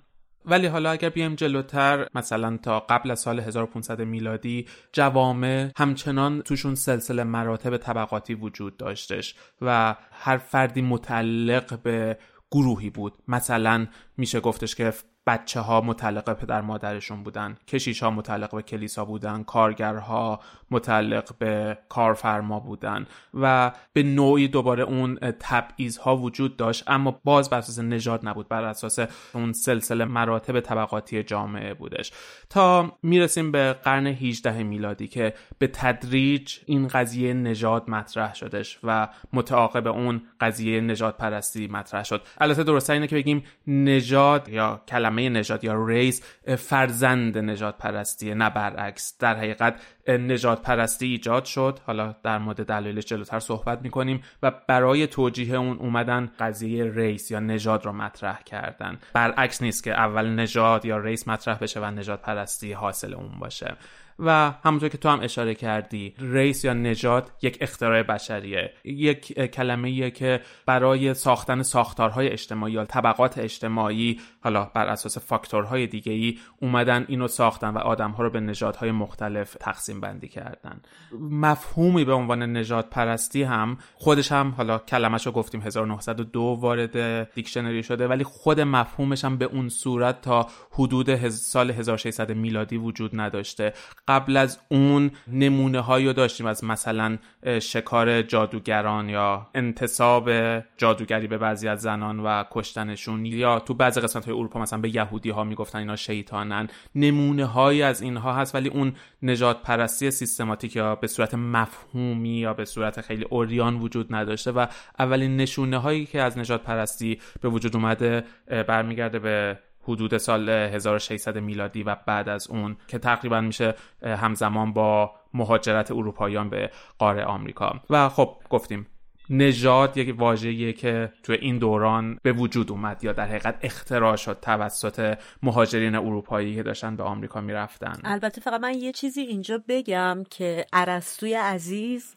[0.45, 6.75] ولی حالا اگر بیایم جلوتر مثلا تا قبل از سال 1500 میلادی جوامع همچنان توشون
[6.75, 12.19] سلسله مراتب طبقاتی وجود داشتش و هر فردی متعلق به
[12.51, 13.13] گروهی بود.
[13.29, 14.93] مثلا میشه گفتش که
[15.29, 21.31] بچه ها متعلق به پدر مادرشون بودن کشیش ها متعلق به کلیسا بودن کارگرها متعلق
[21.39, 27.59] به کارفرما بودن و به نوعی دوباره اون تبعیض ها وجود داشت اما باز بر
[27.59, 28.99] اساس نژاد نبود بر اساس
[29.35, 32.13] اون سلسله مراتب طبقاتی جامعه بودش.
[32.51, 39.09] تا می‌رسیم به قرن 18 میلادی که به تدریج این قضیه نژاد مطرح شدش و
[39.33, 42.23] متعاقب اون قضیه نژاد پرستی مطرح شد.
[42.41, 46.23] البته درسته اینه که بگیم نژاد یا کلمه نژاد یا ریس
[46.57, 49.19] فرزند نژاد پرستیه نه برعکس.
[49.19, 51.79] در حقیقت نژاد پرستی ایجاد شد.
[51.87, 57.41] حالا در مورد دلایلش جلوتر صحبت می‌کنیم و برای توجیه اون اومدن قضیه race یا
[57.41, 58.99] نژاد رو مطرح کردن.
[59.13, 63.77] برعکس نیست که اول نژاد یا race مطرح بشه و نژاد پرستی حاصل اون باشه.
[64.19, 68.73] و همونطور که تو هم اشاره کردی race یا نژاد یک اختراع بشریه.
[68.85, 76.13] یک کلمه که برای ساختن ساختارهای اجتماعی یا طبقات اجتماعی حالا بر اساس فاکتورهای دیگه
[76.13, 80.81] ای اومدن اینو ساختن و آدمها رو به نژادهای مختلف تقسیم بندی کردن.
[81.21, 87.83] مفهومی به عنوان نجات پرستی هم خودش هم حالا کلمش رو گفتیم 1902 وارد دیکشنری
[87.83, 93.73] شده ولی خود مفهومش هم به اون صورت تا حدود سال 1600 میلادی وجود نداشته.
[94.09, 97.19] قبل از اون نمونه هایی رو داشتیم از مثلا
[97.63, 100.31] شکار جادوگران یا انتصاب
[100.77, 104.95] جادوگری به بعضی از زنان و کشتنشون یا تو بعضی قسمت های اروپا مثلا به
[104.95, 106.69] یهودی ها می‌گفتن اینا شیطانن.
[106.95, 108.93] نمونه هایی از اینها هست ولی اون
[109.23, 114.67] نجات پرستی سیستماتیک یا به صورت مفهومی یا به صورت خیلی اوریان وجود نداشته و
[114.99, 118.25] اولین نشونه هایی که از نجات پرستی به وجود اومده
[118.69, 125.13] برمیگرده به حدود سال 1600 میلادی و بعد از اون که تقریبا میشه همزمان با
[125.35, 127.81] مهاجرت اروپاییان به قاره آمریکا.
[127.91, 128.87] و خب گفتیم
[129.31, 134.39] نژاد یک واژه‌ایه که تو این دوران به وجود اومد یا در حقیقت اختراع شد
[134.43, 138.01] توسط مهاجرین اروپایی که داشتن به آمریکا می‌رفتن.
[138.05, 142.15] البته فقط من یه چیزی اینجا بگم که ارسطوی عزیز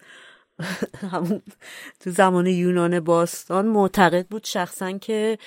[1.99, 5.37] تو زمان یونان باستان معتقد بود شخصا که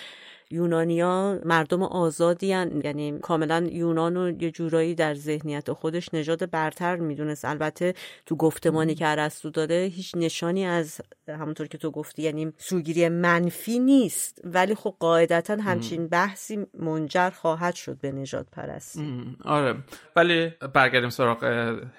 [0.54, 2.80] یونانیا مردم آزادی هن.
[2.84, 7.44] یعنی کاملا یونان و یه جورایی در ذهنیت خودش نژاد برتر می‌دونست.
[7.44, 7.94] البته
[8.26, 13.78] تو گفتمانی که ارسطو داده هیچ نشانی از همونطور که تو گفتی یعنی سوگیری منفی
[13.78, 14.40] نیست.
[14.44, 19.00] ولی خب قاعدتا همچین بحثی منجر خواهد شد به نجات پرست
[19.44, 19.74] آره.
[20.16, 21.44] ولی برگردیم سراغ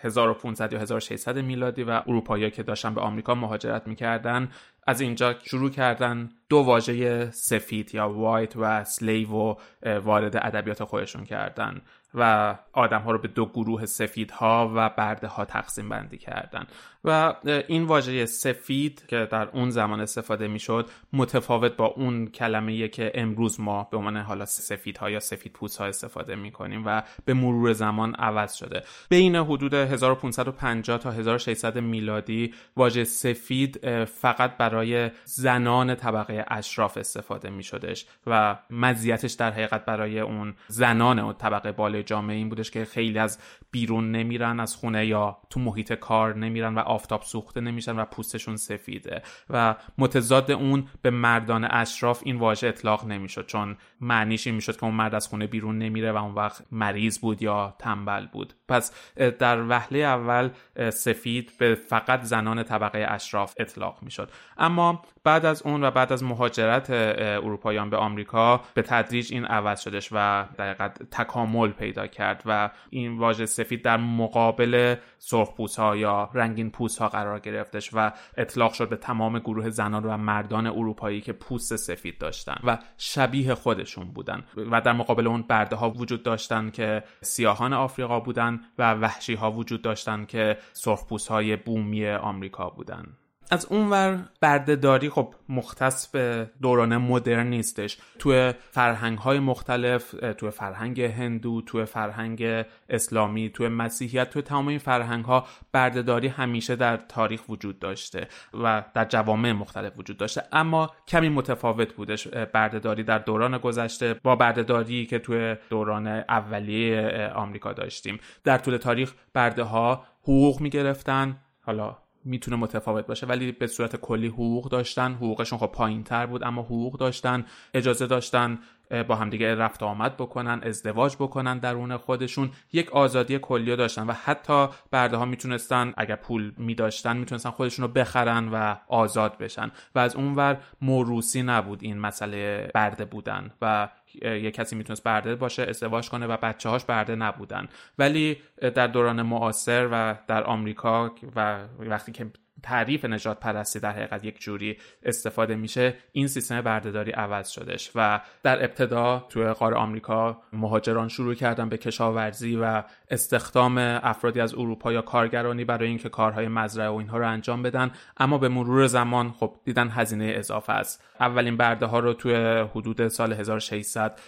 [0.01, 4.49] 1500 یا 1600 میلادی و اروپایی که داشتن به آمریکا مهاجرت می‌کردن.
[4.85, 11.23] از اینجا شروع کردن دو واژه سفید یا وایت و سلیو و وارد ادبیات خودشون
[11.23, 11.81] کردن.
[12.15, 16.67] و آدم ها رو به دو گروه سفید ها و برده ها تقسیم بندی کردن.
[17.03, 17.33] و
[17.67, 23.59] این واژه سفید که در اون زمان استفاده می‌شد متفاوت با اون کلمه که امروز
[23.59, 27.33] ما به عنوان حالا سفید ها یا سفید پوست ها استفاده می کنیم و به
[27.33, 28.83] مرور زمان عوض شده.
[29.09, 37.63] بین حدود 1550 تا 1600 میلادی واژه سفید فقط برای زنان طبقه اشراف استفاده می
[37.63, 42.85] شدش و مزیتش در حقیقت برای اون زنان اون طبقه بالای جامعه این بودش که
[42.85, 43.39] خیلی از
[43.71, 48.57] بیرون نمیرن از خونه یا تو محیط کار نمیرن و آفتاب سوخته نمیشن و پوستشون
[48.57, 49.21] سفیده.
[49.49, 54.83] و متضاد اون به مردان اشراف این واژه اطلاق نمی‌شد چون معنیش این می‌شد که
[54.83, 58.53] اون مرد از خونه بیرون نمیره و اون وقت مریض بود یا تنبل بود.
[58.67, 60.49] پس در وهله اول
[60.89, 64.31] سفید به فقط زنان طبقه اشراف اطلاق می‌شد.
[64.57, 69.81] اما بعد از اون و بعد از مهاجرت اروپاییان به آمریکا به تدریج این عوض
[69.81, 70.73] شدش و در
[71.11, 77.09] تکامل پیدا کرد و این واژه سفید در مقابل سرخ ها یا رنگین پوست ها
[77.09, 82.17] قرار گرفتش و اطلاق شد به تمام گروه زنان و مردان اروپایی که پوست سفید
[82.17, 87.73] داشتن و شبیه خودشون بودن و در مقابل اون برده ها وجود داشتن که سیاهان
[87.73, 93.05] آفریقا بودن و وحشی ها وجود داشتن که سرخ های بومی آمریکا بودن.
[93.51, 97.97] از اونور بردهداری خب مختص به دوران مدرن نیستش.
[98.19, 104.79] توی فرهنگ های مختلف توی فرهنگ هندو توی فرهنگ اسلامی توی مسیحیت توی تمام این
[104.79, 110.43] فرهنگ ها بردهداری همیشه در تاریخ وجود داشته و در جوامع مختلف وجود داشته.
[110.51, 117.73] اما کمی متفاوت بودش بردهداری در دوران گذشته با بردهداری که توی دوران اولیه آمریکا
[117.73, 118.19] داشتیم.
[118.43, 123.27] در طول تاریخ برده ها حقوق می گرفتن حالا می‌تونه متفاوت باشه.
[123.27, 128.07] ولی به صورت کلی حقوق داشتن حقوقشون خب پایین تر بود اما حقوق داشتن اجازه
[128.07, 128.59] داشتن
[129.07, 132.51] با همدیگه رفت آمد بکنن ازدواج بکنن درون خودشون.
[132.73, 137.91] یک آزادی کلی داشتن و حتی برده ها می‌تونستن اگر پول میداشتن می‌تونستن خودشون رو
[137.91, 139.71] بخرن و آزاد بشن.
[139.95, 143.51] و از اونور موروسی نبود این مسئله برده بودن.
[143.61, 143.89] و
[144.23, 147.67] یه کسی می‌تونست برده باشه ازدواج کنه و بچه هاش برده نبودن.
[147.97, 148.37] ولی
[148.75, 152.31] در دوران معاصر و در آمریکا و وقتی که
[152.63, 158.21] تعریف نجات پرستی در حقیقت یک جوری استفاده میشه این سیستم بردهداری عوض شدش و
[158.43, 164.93] در ابتدا توی قاره آمریکا مهاجران شروع کردن به کشاورزی و استخدام افرادی از اروپا
[164.93, 167.91] یا کارگرانی برای اینکه کارهای مزرعه و اینها رو انجام بدن.
[168.17, 171.03] اما به مرور زمان خب دیدن هزینه اضافه است.
[171.19, 172.35] اولین برده ها رو توی
[172.75, 174.19] حدود سال 1600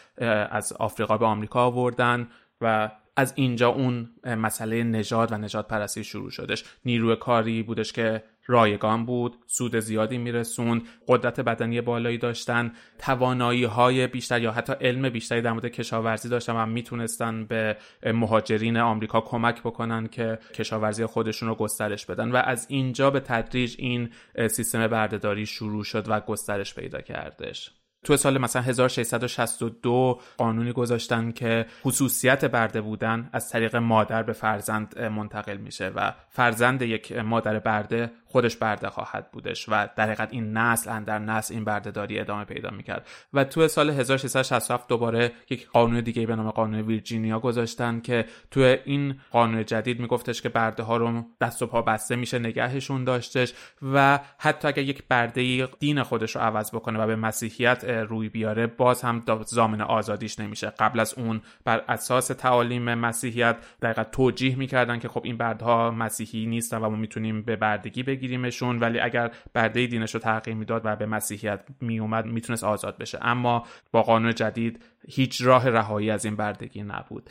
[0.51, 2.27] از آفریقا به آمریکا آوردن
[2.61, 6.63] و از اینجا اون مسئله نژاد و نجات پرستی شروع شدش.
[6.85, 14.07] نیروی کاری بودش که رایگان بود سود زیادی میرسوند قدرت بدنی بالایی داشتن توانایی های
[14.07, 19.59] بیشتر یا حتی علم بیشتری در مورد کشاورزی داشتن و می‌تونستن به مهاجرین آمریکا کمک
[19.61, 24.09] بکنن که کشاورزی خودشون رو گسترش بدن و از اینجا به تدریج این
[24.49, 27.71] سیستم بردهداری شروع شد و گسترش پیدا کردش.
[28.03, 34.99] تو سال مثلا 1662 قانونی گذاشتن که خصوصیت برده بودن از طریق مادر به فرزند
[34.99, 40.57] منتقل میشه و فرزند یک مادر برده خودش برده خواهد بودش و در حقیقت این
[40.57, 43.07] نسل اندر نسل این بردهداری ادامه پیدا می‌کرد.
[43.33, 48.75] و تو سال 1667 دوباره یک قانون دیگه به نام قانون ویرجینیا گذاشتن که تو
[48.85, 53.53] این قانون جدید میگفتش که برده ها رو دست و پا بسته میشه نگهشون داشتش
[53.93, 58.67] و حتی اگر یک برده دین خودش رو عوض بکنه و به مسیحیت روی بیاره
[58.67, 60.69] باز هم زامن آزادیش نمیشه.
[60.69, 66.45] قبل از اون بر اساس تعالیم مسیحیت دقیقا توجیه می‌کردن که خب این بردها مسیحی
[66.45, 70.95] نیستن و ما می‌تونیم به بردگی بگیریمشون ولی اگر برده دینش رو تغییر می‌داد و
[70.95, 73.19] به مسیحیت میومد می‌تونست آزاد بشه.
[73.21, 77.29] اما با قانون جدید هیچ راه رهایی از این بردگی نبود.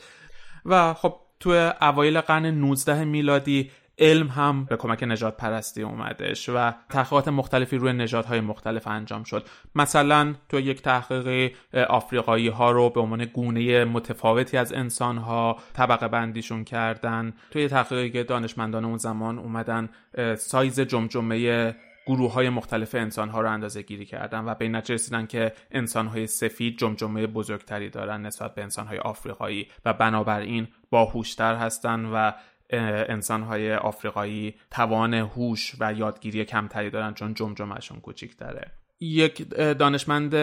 [0.65, 6.73] و خب تو اوایل قرن 19 میلادی علم هم به کمک نجات پرستی اومدش و
[6.89, 9.47] تحقیقات مختلفی روی نژادهای مختلف انجام شد.
[9.75, 11.55] مثلا تو یک تحقیق
[11.89, 17.33] آفریقایی ها رو به عنوان گونه متفاوتی از انسان ها طبقه بندیشون کردن.
[17.51, 19.89] توی تحقیقی که دانشمندان اون زمان اومدن
[20.37, 21.75] سایز جمجمه
[22.07, 26.07] گروه های مختلف انسان ها رو اندازه گیری کردن و به نتیجه رسیدن که انسان
[26.07, 32.31] های سفید جمجمه بزرگتری دارن نسبت به انسان های آفریقایی و بنابراین باهوشتر هستن و
[32.69, 38.71] انسانهای آفریقایی توان هوش و یادگیری کمتری دارن چون جمجمهشون کوچیکتره.
[38.99, 40.35] یک دانشمند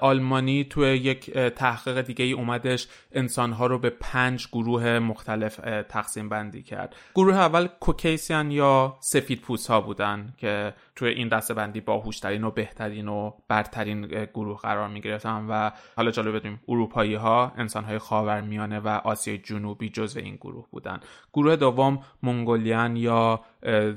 [0.00, 5.56] آلمانی توی یک تحقیق دیگه ای اومدش انسانها رو به پنج گروه مختلف
[5.88, 6.96] تقسیم بندی کرد.
[7.14, 12.50] گروه اول کوکیسیان یا سفید پوست ها بودن که توی این دسته بندی باهوشترین و
[12.50, 17.98] بهترین و برترین گروه قرار می گرفتن و حالا جالب بدونیم اروپایی ها انسان های
[17.98, 21.00] خاورمیانه و آسیای جنوبی جزو این گروه بودن.
[21.32, 23.40] گروه دوم منگولیان یا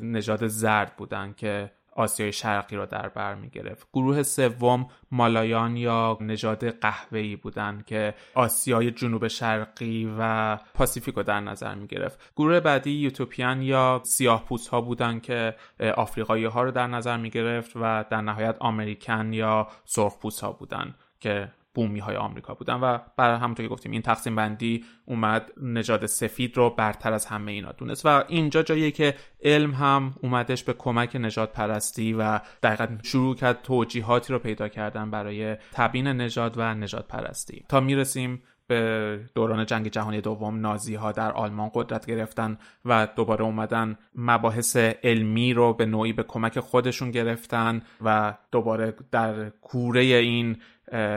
[0.02, 3.88] نژاد زرد بودن که آسیای شرقی را در بر می گرفت.
[3.94, 11.40] گروه سوم مالایان یا نژاد قهوه‌ای بودند که آسیای جنوب شرقی و پاسیفیک رو در
[11.40, 12.20] نظر می گرفت.
[12.36, 15.56] گروه بعدی یوتوپیان یا سیاه ها بودند که
[15.98, 20.96] آفریقایی ها رو در نظر می گرفت و در نهایت آمریکن یا سرخ ها بودند
[21.20, 26.06] که بومی های آمریکا بودن و برای همونطور که گفتیم این تقسیم بندی اومد نژاد
[26.06, 30.74] سفید رو برتر از همه اینا دونست و اینجا جاییه که علم هم اومدش به
[30.74, 36.74] کمک نجات پرستی و دقیقا شروع کرد توجیهاتی رو پیدا کردن برای تبیین نژاد و
[36.74, 37.66] نجات پرستی.
[37.70, 43.44] تا می‌رسیم به دوران جنگ جهانی دوم نازی ها در آلمان قدرت گرفتن و دوباره
[43.44, 50.58] اومدن مباحث علمی رو به نوعی به کمک خودشون گرفتن و دوباره در کوره این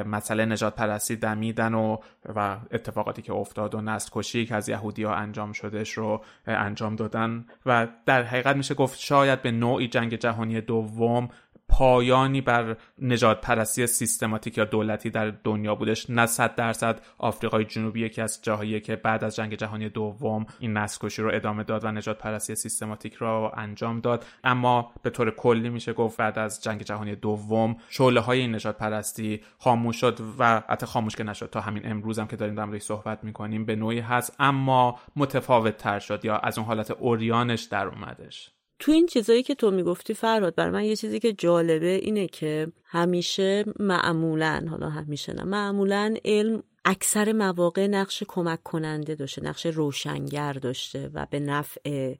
[0.06, 1.96] مسئله نجات پرستی دمیدن و
[2.34, 6.96] و اتفاقاتی که افتاد و نسل کشی که از یهودی ها انجام شدهش رو انجام
[6.96, 7.44] دادن.
[7.66, 11.28] و در حقیقت میشه گفت شاید به نوعی جنگ جهانی دوم
[11.70, 16.10] پایانی بر نجات پرستی سیستماتیک یا دولتی در دنیا بودش.
[16.10, 20.72] نه صد درصد آفریقای جنوبی یکی از جاهایی که بعد از جنگ جهانی دوم این
[20.72, 24.26] نسل کشی رو ادامه داد و نجات پرستی سیستماتیک را انجام داد.
[24.44, 28.78] اما به طور کلی میشه گفت بعد از جنگ جهانی دوم شعله های این نجات
[28.78, 31.50] پرستی خاموش شد و حتی خاموش که نشد.
[31.50, 35.98] تا همین امروز هم که داریم در صحبت می‌کنیم به نوعی هست اما متفاوت تر
[35.98, 38.50] شد یا از اون حالت اوریانش در اومدش.
[38.80, 42.72] تو این چیزایی که تو می‌گفتی فراد بر من یه چیزی که جالبه اینه که
[42.84, 50.52] همیشه معمولا حالا همیشه نه معمولا علم اکثر مواقع نقش کمک کننده داشته نقش روشنگر
[50.52, 52.14] داشته و به نفع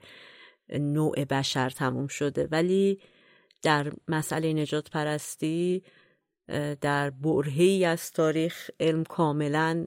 [0.79, 2.49] نوع بشر تموم شده.
[2.51, 3.01] ولی
[3.63, 5.83] در مسئله نجات پرستی
[6.81, 9.87] در برهی از تاریخ علم کاملا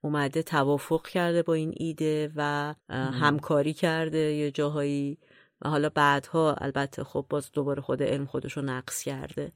[0.00, 4.18] اومده توافق کرده با این ایده و همکاری کرده.
[4.18, 5.18] یه جاهایی
[5.64, 9.52] و حالا بعدها البته خب باز دوباره خود علم خودش رو نقص کرده.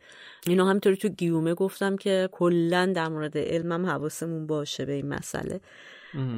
[0.46, 5.60] اینو همینطوری تو گیومه گفتم که کلا در مورد علمم حواسمون باشه به این مسئله.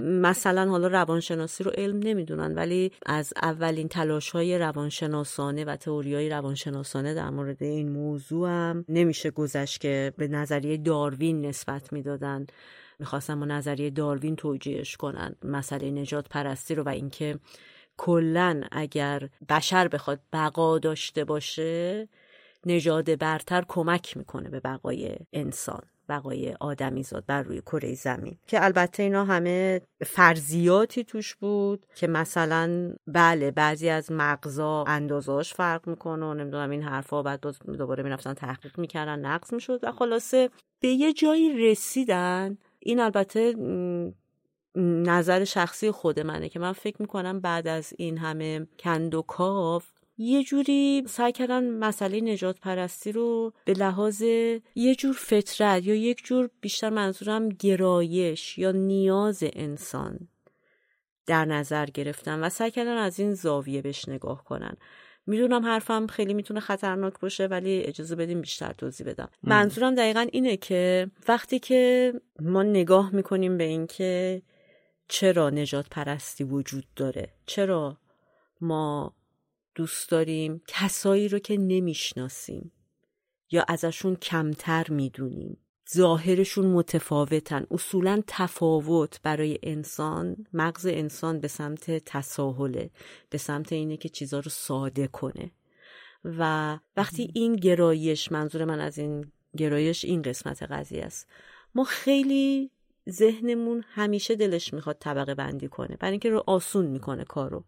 [0.02, 6.28] مثلا حالا روانشناسی رو علم نمی‌دونن ولی از اولین تلاش های روانشناسانه و تئوری های
[6.28, 12.46] روانشناسانه در مورد این موضوع هم نمیشه گذشت که به نظریه داروین نسبت می‌دادن.
[12.98, 15.34] می‌خواستم با نظریه داروین توجیهش کنن.
[15.44, 17.38] مسئله نجات پرستی رو و اینکه
[18.02, 22.08] کلا اگر بشر بخواد بقا داشته باشه
[22.66, 28.38] نژاد برتر کمک می‌کنه به بقای انسان بقای آدمیزاد بر روی کره زمین.
[28.46, 35.88] که البته اینا همه فرضیاتی توش بود که مثلا بله بعضی از مغزا اندازاش فرق
[35.88, 37.40] می‌کنه و نمی‌دونم این حرفا بعد
[37.78, 42.58] دوباره می‌رفتن تحقیق می‌کردن نقص می‌شد و خلاصه به یه جایی رسیدن.
[42.78, 43.54] این البته
[44.76, 49.86] نظر شخصی خود منه که من فکر می‌کنم بعد از این همه کند و کاف
[50.18, 54.22] یه جوری سعی کردن مسئله نجات پرستی رو به لحاظ
[54.74, 60.18] یه جور فطرت یا یک جور بیشتر منظورم گرایش یا نیاز انسان
[61.26, 64.76] در نظر گرفتن و سعی کردن از این زاویه بهش نگاه کنن.
[65.26, 69.28] می‌دونم حرفم خیلی می‌تونه خطرناک باشه ولی اجازه بدیم بیشتر توضیح بدم.
[69.42, 74.42] منظورم دقیقا اینه که وقتی که ما نگاه می‌کنیم به اینکه
[75.10, 77.98] چرا نجات پرستی وجود داره؟ چرا
[78.60, 79.14] ما
[79.74, 82.72] دوست داریم کسایی رو که نمی‌شناسیم
[83.50, 85.56] یا ازشون کمتر می‌دونیم؟
[85.94, 87.66] ظاهرشون متفاوتن.
[87.70, 92.90] اصولا تفاوت برای انسان مغز انسان به سمت تساهله
[93.30, 95.50] به سمت اینه که چیزا رو ساده کنه.
[96.24, 101.28] و وقتی این گرایش منظور من از این گرایش این قسمت قضیه است.
[101.74, 102.70] ما خیلی
[103.08, 105.96] ذهنمون همیشه دلش می‌خواد طبقه بندی کنه.
[106.00, 107.64] برای اینکه رو آسون می‌کنه کارو.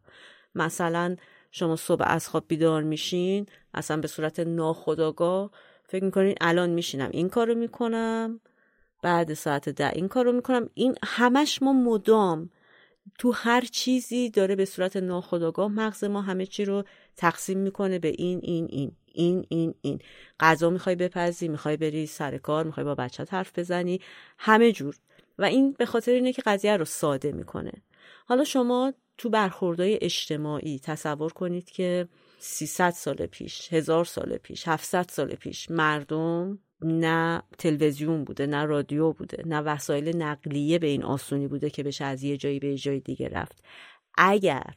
[0.54, 1.16] مثلا
[1.50, 5.50] شما صبح از خواب بیدار میشین اصلا به صورت ناخداگاه
[5.88, 8.40] فکر می‌کنین الان میشینم این کارو می‌کنم
[9.02, 10.70] بعد ساعت ده این کارو می‌کنم.
[10.74, 12.50] این همش ما مدام
[13.18, 16.84] تو هر چیزی داره به صورت ناخداگاه مغز ما همه چی رو
[17.16, 19.98] تقسیم می‌کنه به این این این این این این.
[20.40, 24.00] غذا می‌خوای بپزی می‌خوای بری سر کار می‌خوای با بچه حرف بزنی
[24.38, 24.96] همه جور.
[25.42, 27.72] و این به خاطر اینه که قضیه رو ساده می‌کنه.
[28.26, 35.06] حالا شما تو برخوردهای اجتماعی تصور کنید که 300 سال پیش هزار سال پیش 700
[35.10, 41.48] سال پیش مردم نه تلویزیون بوده نه رادیو بوده نه وسایل نقلیه به این آسونی
[41.48, 43.64] بوده که بشه از یه جایی به جای دیگه رفت.
[44.14, 44.74] اگر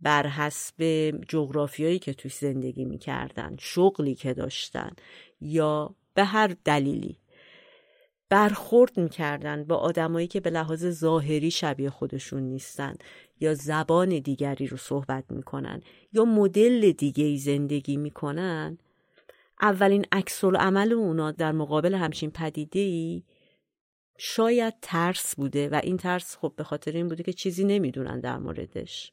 [0.00, 4.90] بر حسب جغرافیایی که توی زندگی می‌کردن شغلی که داشتن
[5.40, 7.18] یا به هر دلیلی
[8.30, 12.94] برخورد می‌کردن با آدمایی که به لحاظ ظاهری شبیه خودشون نیستن
[13.40, 18.78] یا زبان دیگری رو صحبت می‌کنن یا مدل دیگه ای زندگی می‌کنن.
[19.62, 23.22] اولین عکس عمل اونا در مقابل همچین پدیده ای
[24.18, 28.38] شاید ترس بوده و این ترس خب به خاطر این بوده که چیزی نمی‌دونن در
[28.38, 29.12] موردش.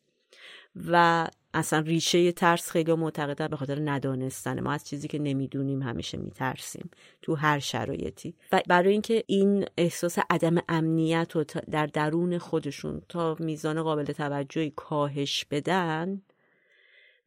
[0.76, 4.60] و اصلا ریشه ترس خیلی معتقدن به خاطر ندانستن.
[4.60, 6.90] ما از چیزی که نمی‌دونیم همیشه میترسیم
[7.22, 8.36] تو هر شرایطی.
[8.52, 14.74] و برای اینکه این احساس عدم امنیت رو در درون خودشون تا میزان قابل توجهی
[14.76, 16.22] کاهش بدن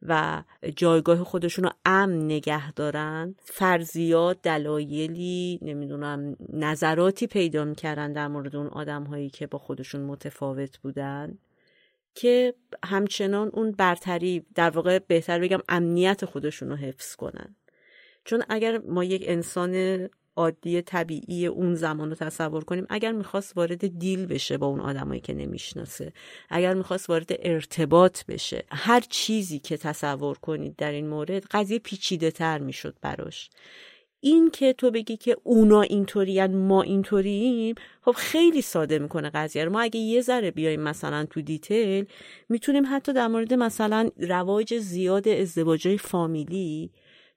[0.01, 0.43] و
[0.75, 8.67] جایگاه خودشون رو امن نگه دارن فرضیات دلایلی نمی‌دونم نظراتی پیدا می‌کردن در مورد اون
[8.67, 11.37] آدم هایی که با خودشون متفاوت بودن.
[12.15, 12.53] که
[12.85, 17.55] همچنان اون برتری در واقع بهتر بگم امنیت خودشون رو حفظ کنن.
[18.25, 23.99] چون اگر ما یک انسان عادی طبیعی اون زمان رو تصور کنیم اگر می‌خواست وارد
[23.99, 26.13] دیل بشه با اون آدمایی که نمی‌شناسه
[26.49, 32.31] اگر می‌خواست وارد ارتباط بشه هر چیزی که تصور کنید در این مورد قضیه پیچیده
[32.31, 33.49] تر می‌شد براش.
[34.23, 39.71] این که تو بگی که اونا اینطورین ما اینطوریم خب خیلی ساده می‌کنه قضیه رو.
[39.71, 42.05] ما اگه یه ذره بیایم مثلا تو دیتیل
[42.49, 46.91] می‌تونیم حتی در مورد مثلا رواج زیاد ازدواجای فامیلی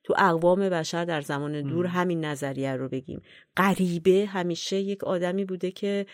[0.04, 3.22] تو اقوام بشر در زمان دور همین نظریه رو بگیم.
[3.56, 6.06] غریبه همیشه یک آدمی بوده که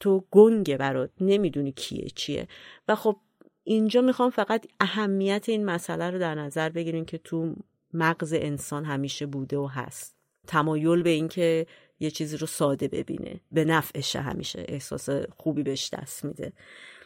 [0.00, 2.48] تو گنگه برات نمی‌دونی کیه چیه.
[2.88, 3.16] و خب
[3.64, 7.54] اینجا می‌خوام فقط اهمیت این مسئله رو در نظر بگیریم که تو
[7.94, 10.16] مغز انسان همیشه بوده و هست.
[10.46, 11.66] تمایل به اینکه
[12.00, 13.40] یه چیزی رو ساده ببینه.
[13.52, 16.52] به نفعشه همیشه احساس خوبی بهش دست میده.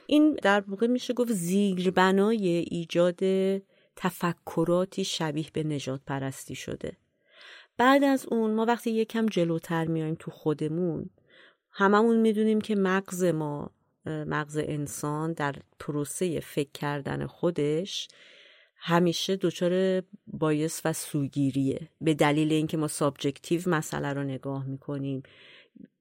[0.07, 3.20] این در واقع میشه گفت زیربنای ایجاد
[3.97, 6.97] تفکراتی شبیه به نجات پرستی شده.
[7.76, 11.11] بعد از اون ما وقتی یکم جلوتر میایم تو خودمون
[11.70, 13.70] هممون می‌دونیم که مغز ما
[14.07, 18.09] مغز انسان در پروسه فکر کردن خودش
[18.85, 21.89] همیشه دچار bias و سوگیریه.
[22.01, 25.22] به دلیل اینکه ما subjective مسئله رو نگاه می‌کنیم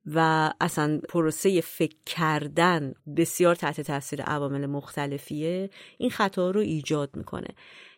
[0.05, 7.47] و اصلا پروسه فکر کردن بسیار تحت تاثیر عوامل مختلفیه این خطا رو ایجاد می‌کنه.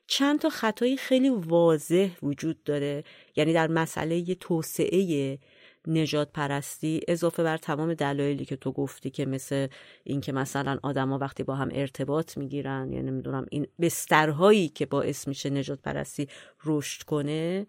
[0.08, 3.04] چند تا خطایی خیلی واضح وجود داره
[3.36, 5.38] یعنی در مسئله توسعه
[5.88, 9.68] نژاد پرستی اضافه بر تمام دلایلی که تو گفتی که مثل
[10.04, 15.50] اینکه مثلا آدما وقتی با هم ارتباط می‌گیرن یا نمی‌دونم این بسترهایی که باعث میشه
[15.50, 16.28] نجات پرستی
[16.66, 17.68] رشد کنه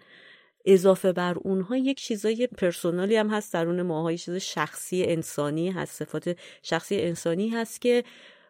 [0.65, 6.39] اضافه بر اونها یک چیزای پرسونالی هم هست درون ماهای چیز شخصی انسانی هست صفات
[6.63, 8.05] شخصی انسانی هست که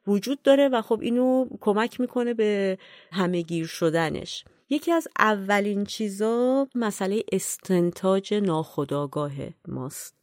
[0.07, 2.79] وجود داره و خب اینو کمک می‌کنه به
[3.13, 4.45] همهگیر شدنش.
[4.75, 9.33] یکی از اولین چیزا مسئله استنتاج ناخداگاه
[9.69, 10.15] ماست.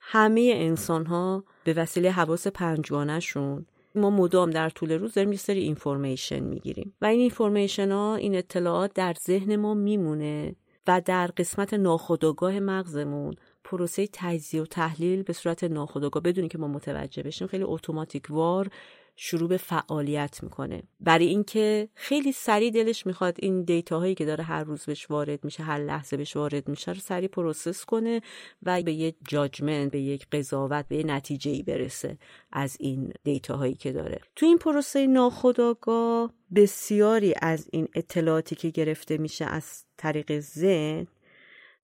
[0.00, 5.60] همه انسان ها به وسیله حواس پنجگانشون ما مدام در طول روز داریم یه سری
[5.60, 11.74] information می‌گیریم و این information ها این اطلاعات در ذهن ما میمونه و در قسمت
[11.74, 13.34] ناخودآگاه مغزمون
[13.64, 18.70] پروسه تجزیه و تحلیل به صورت ناخودآگاه بدون اینکه ما متوجه بشیم خیلی اتوماتیک وار
[19.16, 20.82] شروع به فعالیت می‌کنه.
[21.00, 25.44] برای اینکه خیلی سریع دلش می‌خواد این data هایی که داره هر روز بهش وارد
[25.44, 28.20] میشه هر لحظه بهش وارد میشه رو سریع process کنه
[28.62, 32.18] و به یه جاجمنت به یک قضاوت به یه نتیجه ای برسه
[32.52, 34.20] از این دیتا هایی که داره.
[34.36, 41.06] تو این پروسه ناخودآگاه بسیاری از این اطلاعاتی که گرفته میشه از طریق ذهن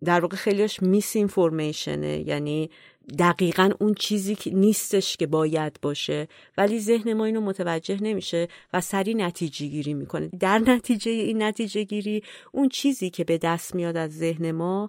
[0.05, 2.71] در واقع خیلیش میس اینفورمیشنه یعنی
[3.19, 6.29] دقیقا اون چیزی که نیستش که باید باشه.
[6.59, 10.31] ولی ذهن ما اینو متوجه نمیشه و سریع نتیجه گیری می‌کنه.
[10.41, 12.23] در نتیجه این نتیجه گیری
[12.53, 14.89] اون چیزی که به دست میاد از ذهن ما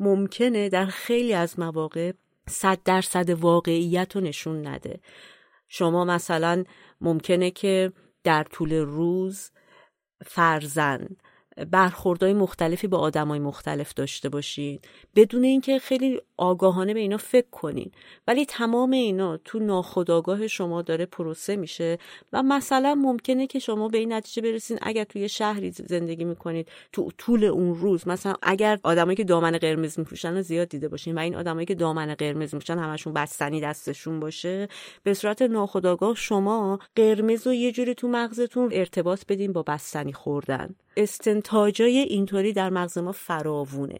[0.00, 2.12] ممکنه در خیلی از مواقع
[2.48, 5.00] صد درصد واقعیت رو نشون نده.
[5.68, 6.64] شما مثلا
[7.00, 7.92] ممکنه که
[8.24, 9.50] در طول روز
[10.26, 11.08] فرزن
[11.70, 14.78] برخوردهای مختلفی با آدمای مختلف داشته باشین
[15.16, 17.90] بدون اینکه خیلی آگاهانه به اینا فکر کنین.
[18.28, 21.98] ولی تمام اینا تو ناخودآگاه شما داره پروسه میشه
[22.32, 27.10] و مثلا ممکنه که شما به این نتیجه برسین اگر توی شهری زندگی می‌کنید تو
[27.18, 31.34] طول اون روز مثلا اگر آدمایی که دامن قرمز میپوشن زیاد دیده باشین و این
[31.34, 34.68] آدمایی که دامن قرمز میپوشن همشون بستنی دستشون باشه
[35.02, 40.74] به صورت ناخودآگاه شما قرمز رو یه جوری تو مغزتون ارتباط بدین با بستنی خوردن.
[40.96, 43.98] استنتاجای اینطوری در مغز ما فراوونه.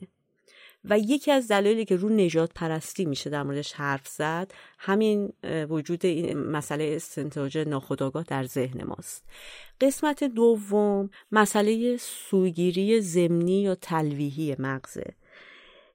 [0.84, 5.32] و یکی از دلایلی که رو نجات پرستی میشه در موردش حرف زد همین
[5.68, 9.24] وجود این مسئله استنتاج ناخودآگاه در ذهن ماست.
[9.80, 15.14] قسمت دوم مسئله سوگیری زمینی یا تلویحی مغزه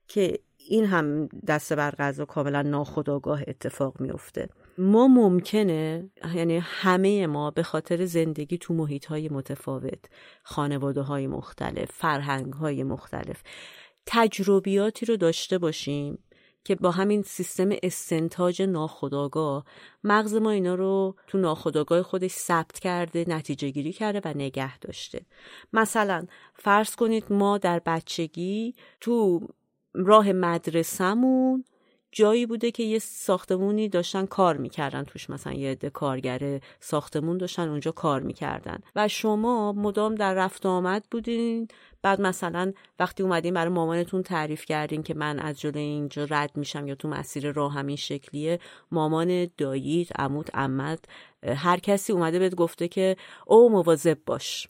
[0.08, 0.38] که
[0.68, 4.48] این هم دست بر غذا کاملا ناخودآگاه اتفاق میفته
[4.78, 10.04] ما ممکنه یعنی همه ما به خاطر زندگی تو محیط های متفاوت
[10.42, 13.42] خانواده های مختلف فرهنگ های مختلف
[14.06, 16.18] تجربیاتی رو داشته باشیم
[16.64, 19.64] که با همین سیستم استنتاج ناخودآگاه
[20.04, 25.20] مغز ما اینا رو تو ناخودآگاه خودش ثبت کرده نتیجه گیری کرده و نگه داشته.
[25.72, 29.48] مثلا فرض کنید ما در بچگی تو
[29.94, 31.64] راه مدرسهمون
[32.12, 35.30] جایی بوده که یه ساختمونی داشتن کار می‌کردن توش.
[35.30, 38.78] مثلا یه عده کارگر ساختمون داشتن اونجا کار می‌کردن.
[38.96, 41.68] و شما مدام در رفت آمد بودین.
[42.02, 46.86] بعد مثلا وقتی اومدین برای مامانتون تعریف کردین که من از جلوی اینجا رد میشم
[46.86, 48.58] یا تو مسیر راه همین شکلیه
[48.90, 51.04] مامان داییت عموت عمت
[51.42, 54.68] هر کسی اومده بهت گفته که او مواظب باش.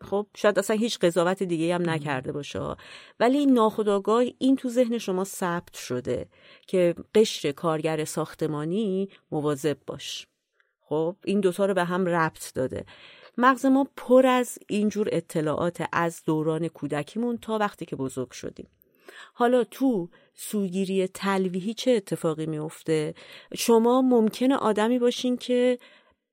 [0.00, 2.76] خب شاید اصلا هیچ قضاوت دیگه هم نکرده باشه.
[3.20, 6.28] ولی این ناخداگاه این تو ذهن شما ثبت شده
[6.66, 10.26] که قشر کارگر ساختمانی مواظب باش.
[10.80, 12.84] خب این دوتا رو به هم ربط داده.
[13.38, 18.66] مغز ما پر از اینجور اطلاعات از دوران کودکیمون تا وقتی که بزرگ شدیم.
[19.34, 23.14] حالا تو سوگیری تلویحی چه اتفاقی میفته
[23.56, 25.78] شما ممکنه آدمی باشین که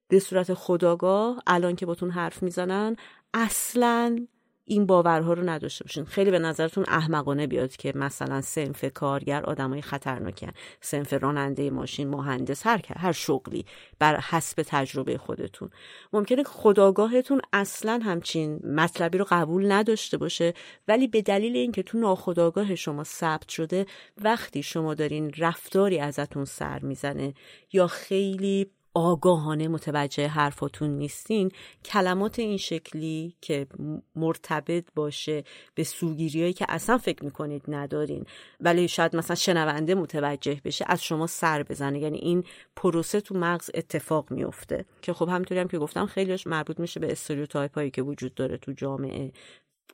[0.08, 2.96] به صورت خداگاه الان که باتون حرف می‌زنن
[3.34, 4.28] اصلا
[4.66, 6.06] این باورها رو نداشته باشین.
[6.06, 10.52] خیلی به نظرتون احمقانه بیاد که مثلا سنف کارگر آدمای خطرناکن.
[10.82, 13.66] سنف راننده ماشین مهندس هر هر شغلی
[14.00, 15.70] بر حسب تجربه خودتون.
[16.14, 20.54] ممکنه خداگاهتون اصلا همچین مطلبی رو قبول نداشته باشه
[20.88, 23.86] ولی به دلیل اینکه تو ناخداگاه شما ثبت شده
[24.22, 27.34] وقتی شما دارین رفتاری ازتون سر می‌زنه
[27.74, 31.52] یا خیلی آگاهانه متوجه حرفاتون نیستین.
[31.86, 33.68] کلمات این شکلی که
[34.16, 35.44] مرتبط باشه
[35.76, 38.26] به سوگیریایی که اصلا فکر می‌کنید ندارین.
[38.60, 42.00] ولی شاید مثلا شنونده متوجه بشه از شما سر بزنه.
[42.00, 42.44] یعنی این
[42.76, 47.12] پروسه تو مغز اتفاق میفته که خب همینطوری هم که گفتم خیلیش مربوط میشه به
[47.12, 49.32] stereotype هایی که وجود داره تو جامعه.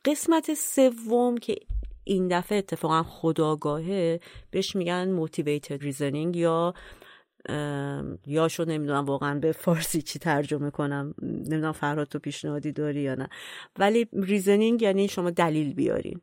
[0.04, 1.56] قسمت سوم که
[2.04, 4.20] این دفعه اتفاقا خودآگاهه
[4.50, 6.74] بهش میگن motivated reasoning یا
[8.26, 11.14] یاشو نمی‌دونم واقعا به فارسی چی ترجمه کنم.
[11.22, 13.28] نمی‌دونم فرهاد تو پیشنهادی داری یا نه.
[13.78, 16.20] ولی reasoning یعنی شما دلیل بیارین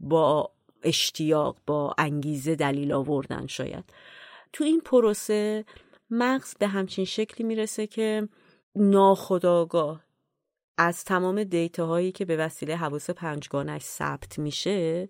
[0.00, 0.50] با
[0.82, 3.84] اشتیاق با انگیزه دلیل آوردن شاید.
[4.52, 5.64] تو این پروسه
[6.10, 8.28] مغز به همچین شکلی می‌رسه که
[8.76, 10.04] ناخودآگاه
[10.78, 15.08] از تمام data هایی که به وسیله حواس پنجگانش ثبت میشه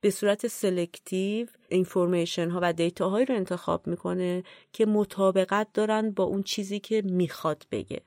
[0.00, 4.42] به صورت selective information ها و data هایی رو انتخاب می‌کنه
[4.72, 8.00] که مطابقت دارن با اون چیزی که می‌خواد بگه.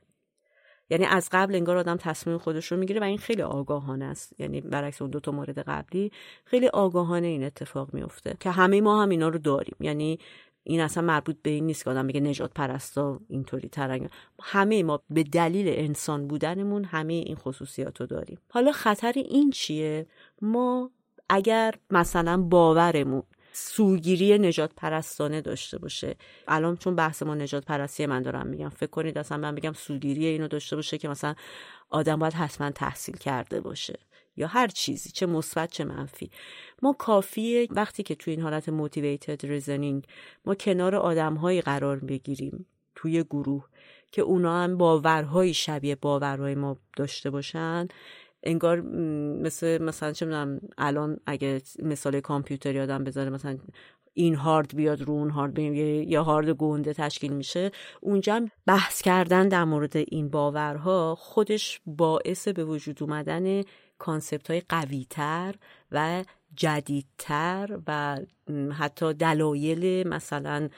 [0.89, 4.39] یعنی از قبل انگار آدم تصمیم خودش رو می‌گیره و این خیلی آگاهانه است.
[4.39, 6.12] یعنی برعکس اون دو تا مورد قبلی
[6.46, 9.76] خیلی آگاهانه این اتفاق میفته که همه ما هم اینا رو داریم.
[9.80, 10.20] یعنی
[10.64, 14.10] این اصلا مربوط به این نیست که آدم بگه نجات پرستا اینطوری ترنگ.
[14.42, 18.38] همه ما به دلیل انسان بودنمون همه این خصوصیات رو داریم.
[18.50, 20.08] حالا خطر این چیه؟
[20.42, 20.92] ما
[21.34, 23.24] اگر مثلا باورمون
[23.54, 26.16] سوگیری نجات پرستانه داشته باشه
[26.48, 30.26] الان چون بحث ما نجات پرستی من دارم میگم فکر کنید اصلا من بگم سوگیری
[30.26, 31.36] اینو داشته باشه که مثلا
[31.90, 34.00] آدم باید حتما تحصیل کرده باشه
[34.38, 36.30] یا هر چیزی چه مثبت چه منفی.
[36.82, 40.06] ما کافیه وقتی که توی این حالت motivated reasoning
[40.46, 42.66] ما کنار آدمهایی قرار بگیریم
[42.96, 43.66] توی گروه
[44.12, 47.88] که اونا هم باورهای شبیه باورهای ما داشته باشن.
[48.44, 48.82] انگار
[49.42, 53.58] مثل مثلا چه می‌دونم الان اگه مثال کامپیوتر یادم بذاره مثلا
[54.14, 57.72] این هارد بیاد رو اون هارد یا هارد گنده تشکیل میشه.
[58.02, 63.64] اونجا بحث کردن در مورد این باورها خودش باعث به وجود اومدن
[63.98, 65.56] کانسپت های قوی تر
[65.92, 66.24] و
[66.56, 68.18] جدیدتر و
[68.74, 70.70] حتی دلایل مثلا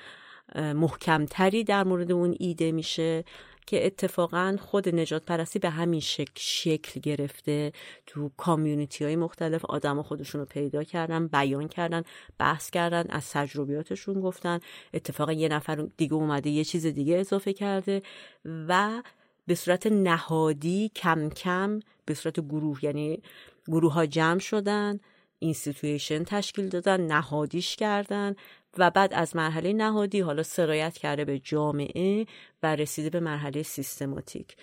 [0.56, 3.24] محکمتری در مورد اون ایده میشه.
[3.66, 7.72] که اتفاقا خود نجات پرستی به همین شکل, شکل گرفته.
[8.06, 12.04] تو کامیونیتی های مختلف آدم خودشون رو پیدا کردن بیان کردن
[12.38, 14.60] بحث کردن از تجربیاتشون گفتن.
[14.94, 18.02] اتفاقا یه نفر دیگه اومده یه چیز دیگه اضافه کرده
[18.46, 19.02] و
[19.48, 23.22] به صورت نهادی کم کم به صورت گروه یعنی
[23.68, 25.00] گروه ها جمع شدن
[25.40, 28.36] institution تشکیل دادن نهادیش کردن
[28.78, 32.26] و بعد از مرحله نهادی حالا سرایت کرده به جامعه
[32.64, 34.56] و رسیده به مرحله سیستماتیک.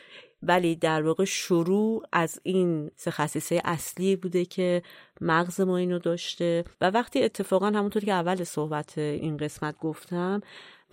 [0.42, 4.82] ولی در واقع شروع از این سه اصلی بوده که
[5.20, 6.64] مغز ما اینو داشته.
[6.80, 10.40] و وقتی اتفاقا همونطور که اول صحبت این قسمت گفتم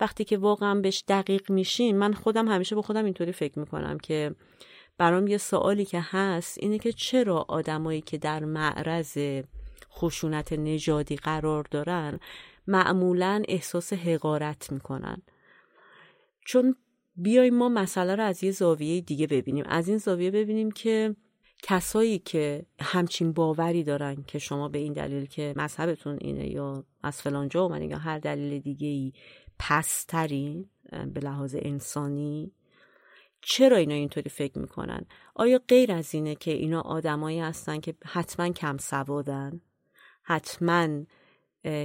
[0.00, 4.34] وقتی که واقعا بهش دقیق میشین من خودم همیشه به خودم اینطوری فکر می‌کنم که
[4.98, 9.18] برام یه سوالی که هست اینه که چرا آدمایی که در معرض
[9.92, 12.20] خشونت نژادی قرار دارن
[12.68, 15.22] معمولا احساس حقارت می‌کنن.
[16.46, 16.76] چون
[17.16, 19.64] بیایم ما مسئله رو از یه زاویه دیگه ببینیم.
[19.68, 21.16] از این زاویه ببینیم که
[21.62, 27.22] کسایی که همچین باوری دارن که شما به این دلیل که مذهبتون اینه یا از
[27.22, 29.12] فلان جا اومدین یا هر دلیل دیگه ای
[29.58, 30.70] پسترین
[31.14, 32.52] به لحاظ انسانی
[33.40, 38.48] چرا اینا اینطوری فکر می‌کنن؟ آیا غیر از اینه که اینا آدمایی هستن که حتما
[38.48, 39.60] کم سوادن؟
[40.22, 40.88] حتما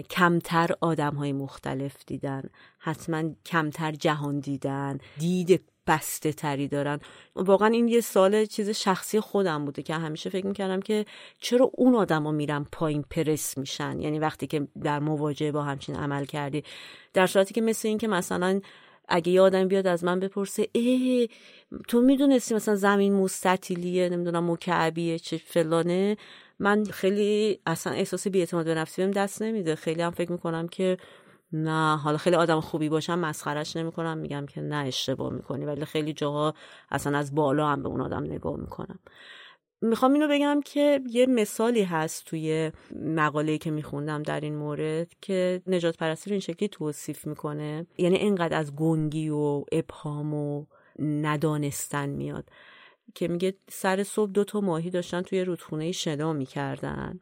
[0.09, 2.43] کمتر آدم های مختلف دیدن
[2.79, 6.99] حتما کمتر جهان دیدن دید بسته تری دارن.
[7.35, 11.05] واقعا این یه سال چیز شخصی خودم بوده که همیشه فکر می‌کردم که
[11.39, 16.25] چرا اون آدما میرن پایین پرس میشن؟ یعنی وقتی که در مواجهه با همچین عمل
[16.25, 16.63] کردی
[17.13, 18.61] در صورتی که مثل این که مثلا
[19.07, 21.29] اگه یه آدم بیاد از من بپرسه ای
[21.87, 26.17] تو می‌دونستی مثلا زمین مستطیلیه نمی‌دونم مکعبیه چه فلانه؟
[26.59, 29.75] من خیلی اصلا احساس بیاعتماد به نفسی بهم دست نمیده.
[29.75, 30.97] خیلی هم فکر می‌کنم که
[31.51, 35.65] نه حالا خیلی آدم خوبی باشم مسخرش نمی‌کنم میگم که نه اشتباه می‌کنی.
[35.65, 36.53] ولی خیلی جاها
[36.91, 38.99] اصلا از بالا هم به اون آدم نگاه می‌کنم.
[39.81, 45.61] می‌خوام اینو بگم که یه مثالی هست توی مقاله‌ای که میخوندم در این مورد که
[45.67, 47.87] نجات پرستی رو این شکلی توصیف می‌کنه.
[47.97, 50.65] یعنی اینقدر از گنگی و ابهام و
[50.99, 52.49] ندانستن میاد.
[53.15, 57.19] که میگه سر صبح دو تا ماهی داشتن توی رودخونه شنا می‌کردن.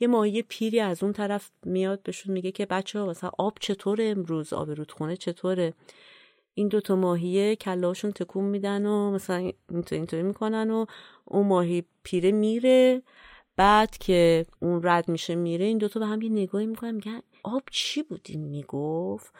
[0.00, 4.04] یه ماهی پیری از اون طرف میاد بهشون میگه که بچه ها مثلا آب چطوره
[4.04, 5.74] امروز؟ آب رودخونه چطوره؟
[6.54, 9.52] این دوتا ماهیه کلاشون تکون میدن و مثلا
[9.90, 10.86] اینطوری می‌کنن و
[11.24, 13.02] اون ماهی پیره میره.
[13.56, 15.64] بعد که اون رد میشه میره.
[15.64, 19.34] این دوتا به هم یه نگاهی می‌کنن میگن آب چی بود؟ این می‌گفت؟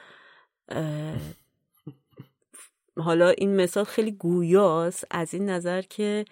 [2.97, 6.25] حالا این مثال خیلی گویاست از این نظر که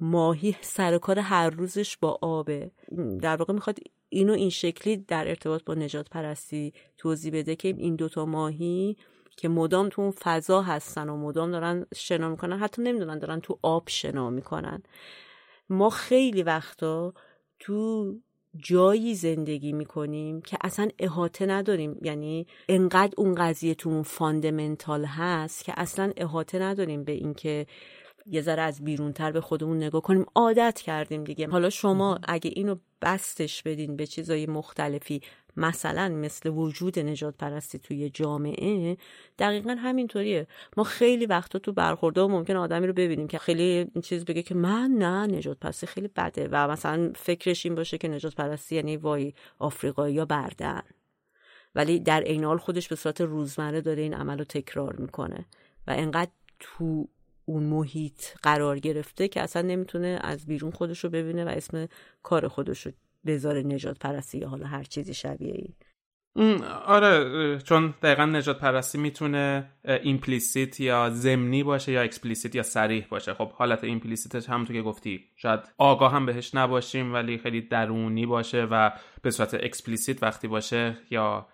[0.00, 2.70] ماهی سر کار هر روزش با آبه.
[3.20, 3.78] در واقع می‌خواد
[4.08, 8.96] اینو این شکلی در ارتباط با نژادپرستی توضیح بده که این دوتا ماهی
[9.36, 13.58] که مدام تو اون فضا هستن و مدام دارن شنا می‌کنن حتی نمی‌دونن دارن تو
[13.62, 14.82] آب شنا می‌کنن.
[15.68, 17.14] ما خیلی وقتا
[17.58, 18.14] تو
[18.58, 21.98] جایی زندگی می‌کنیم که اصلا احاطه نداریم.
[22.02, 27.66] یعنی انقدر اون قضیه تو اون fundamental هست که اصلا احاطه نداریم به اینکه
[28.26, 30.26] یه ذره از بیرونتر به خودمون نگاه کنیم.
[30.34, 31.48] عادت کردیم دیگه.
[31.48, 35.20] حالا شما اگه اینو بستش بدین به چیزای مختلفی
[35.56, 38.96] مثلا مثل وجود نجات پرستی توی جامعه
[39.38, 40.46] دقیقا همینطوریه.
[40.76, 44.54] ما خیلی وقتا تو برخورده ممکن آدمی رو ببینیم که خیلی این چیز بگه که
[44.54, 48.96] من نه نجات پرستی خیلی بده و مثلا فکرش این باشه که نجات پرستی یعنی
[48.96, 50.82] وای آفریقایی یا بردن.
[51.74, 55.44] ولی در عین حال خودش به صورت روزمره داره این عمل رو تکرار می‌کنه
[55.86, 56.30] و انقدر
[56.60, 57.08] تو
[57.44, 61.88] اون محیط قرار گرفته که اصلا نمی‌تونه از بیرون خودش رو ببینه و اسم
[62.22, 62.92] کار خودش رو
[63.26, 65.74] بذاره نژادپرستی یا حالا هر چیزی شبیه این
[66.86, 69.70] آره چون دقیقا نژادپرستی می‌تونه
[70.02, 73.34] implicit یا ضمنی باشه یا explicit یا صریح باشه.
[73.34, 75.24] خب حالت implicit ش هم تو که گفتی.
[75.36, 78.90] شاید آگاه هم بهش نباشیم ولی خیلی درونی باشه و
[79.22, 81.46] به صورت explicit وقتی باشه یا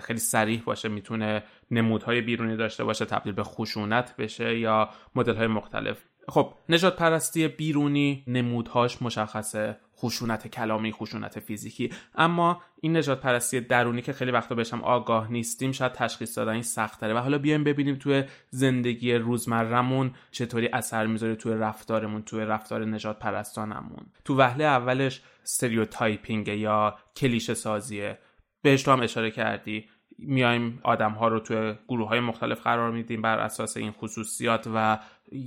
[0.00, 6.04] خیلی صریح باشه می‌تونه نمودهای بیرونی داشته باشه تبدیل به خشونت بشه یا مدل مختلف.
[6.28, 9.76] خب نژادپرستی بیرونی نمودهاش مشخصه.
[9.96, 11.90] خشونت کلامی خشونت فیزیکی.
[12.14, 16.62] اما این نژادپرستی درونی که خیلی وقتا بهش هم آگاه نیستیم شاید تشخیص دادن این
[16.62, 22.44] سختی داره و حالا بیایم ببینیم توی زندگی روزمرمون چطوری اثر می‌ذاره توی رفتارمون توی
[22.44, 28.18] رفتار نژادپرستانمون تو وهله اولش stereotyping یا کلیشه سازیه
[28.62, 29.88] بهش تو هم اشاره کردی.
[30.18, 34.98] میایم آدم ها رو توی گروه های مختلف قرار میدیم بر اساس این خصوصیات و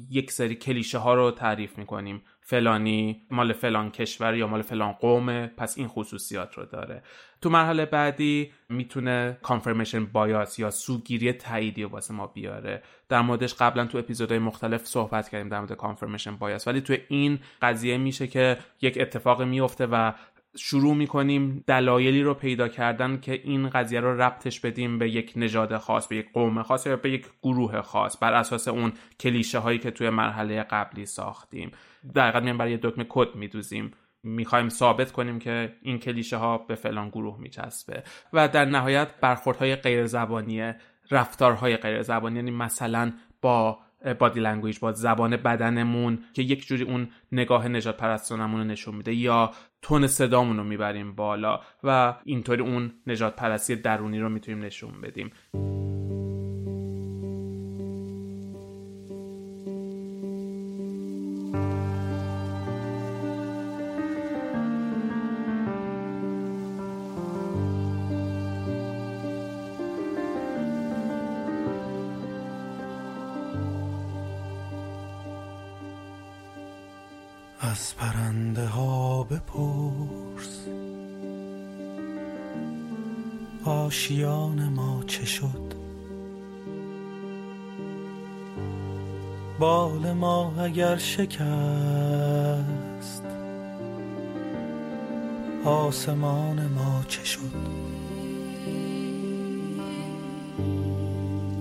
[0.10, 2.22] یک سری کلیشه ها رو تعریف می‌کنیم.
[2.42, 7.04] فلانی مال فلان کشور یا مال فلان قومه پس این خصوصیات رو داره.
[7.42, 12.84] تو مرحله بعدی می‌تونه کانفرمیشن بایاس یا سوگیری تاییدی واسه ما بیاره.
[13.10, 17.40] در موردش قبلا تو اپیزودهای مختلف صحبت کردیم در مورد کانفرمیشن بایاس ولی تو این
[17.62, 20.12] قضیه میشه که یک اتفاق میفته و
[20.58, 25.78] شروع می‌کنیم دلایلی رو پیدا کردن که این قضیه رو ربطش بدیم به یک نژاد
[25.78, 29.80] خاص به یک قوم خاص یا به یک گروه خاص بر اساس اون کلیشه هایی
[29.80, 31.72] که توی مرحله قبلی ساختیم.
[32.14, 33.92] در حقیقت برای یک دکمه کت میدوزیم.
[34.24, 38.04] می‌خوایم ثابت کنیم که این کلیشه ها به فلان گروه میچسبه.
[38.34, 40.74] و در نهایت برخوردهای غیر زبانی
[41.12, 43.80] رفتارهای غیر زبانی یعنی مثلا با
[44.20, 49.52] body language با زبان بدنمون که یک جوری اون نگاه نژادپرستانمون رو نشون میده یا
[49.86, 55.32] تون صدامون رو می‌بریم بالا و اینطوری اون نجات پرستی درونی رو می‌تونیم نشون بدیم.
[90.98, 91.36] شکست.
[95.66, 97.40] آسمان ما چه شد؟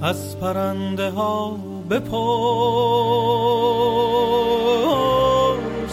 [0.03, 1.59] از پرنده ها
[1.91, 2.15] بپرس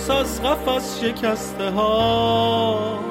[0.09, 3.01] از قفس شکسته ها.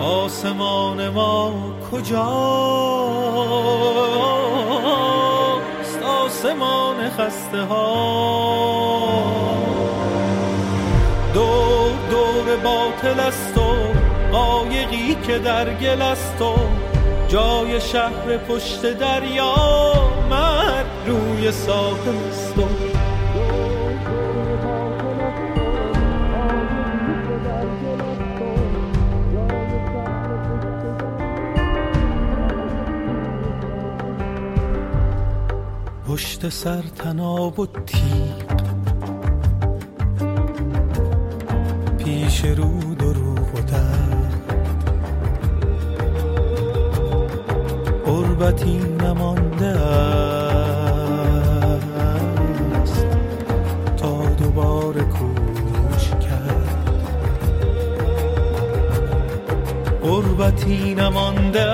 [0.00, 1.52] آسمان ما
[1.92, 3.05] کجاست
[6.56, 8.36] آسمان خسته ها
[11.34, 13.74] دور دور باطل است و
[14.32, 16.54] قایقی که در گل است و
[17.28, 19.54] جای شهر پشت دریا
[20.30, 22.95] مرد روی ساحل است و
[36.50, 38.56] سر تناب و تیغ.
[41.98, 44.42] پیش رو دروغ و درد
[48.06, 49.66] قربتی نمانده
[52.76, 53.06] است.
[53.96, 56.96] تا دوباره کوش کرد.
[60.02, 61.65] قربتی نمانده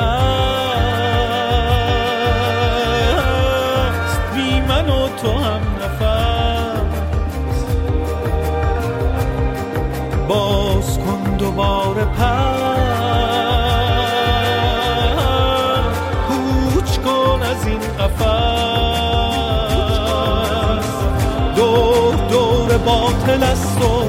[23.27, 24.05] باطل است و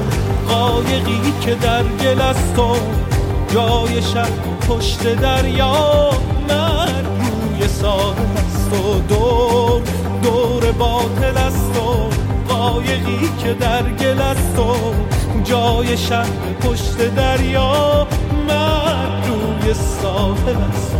[0.52, 2.76] قایقی که در گل است و
[3.54, 4.28] جای شب
[4.68, 6.10] پشت دریا
[6.48, 9.82] من روی ساحل است و دور
[10.22, 12.08] دور باطل است و
[12.54, 14.74] قایقی که در گل است و
[15.44, 16.26] جای شب
[16.60, 18.06] پشت دریا
[18.48, 20.96] من روی ساحل است.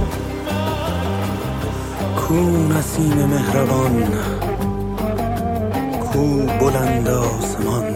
[2.17, 2.35] کو
[2.69, 4.09] نسیم مهربان
[6.13, 7.94] کو بلند آسمان.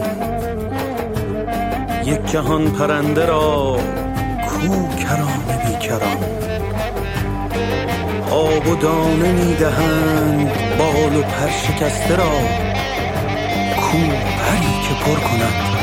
[2.09, 3.77] یک جهان پرنده را
[4.47, 6.17] کو کران بیکران.
[8.31, 12.31] آب و دانه می‌دهند بال و پر شکسته را
[13.75, 13.97] کو
[14.39, 15.78] پری که پر کند.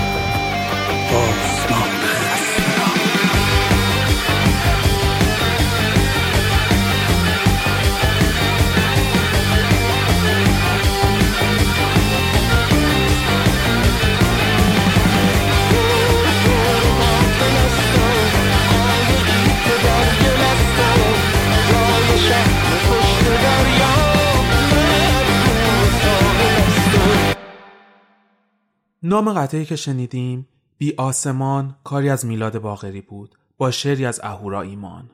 [29.08, 30.48] نام قطعی که شنیدیم
[30.78, 35.10] بی آسمان کاری از میلاد باقری بود با شعری از اهورا ایمان.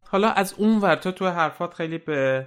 [0.00, 2.46] حالا از اون ورتا تو حرفات خیلی به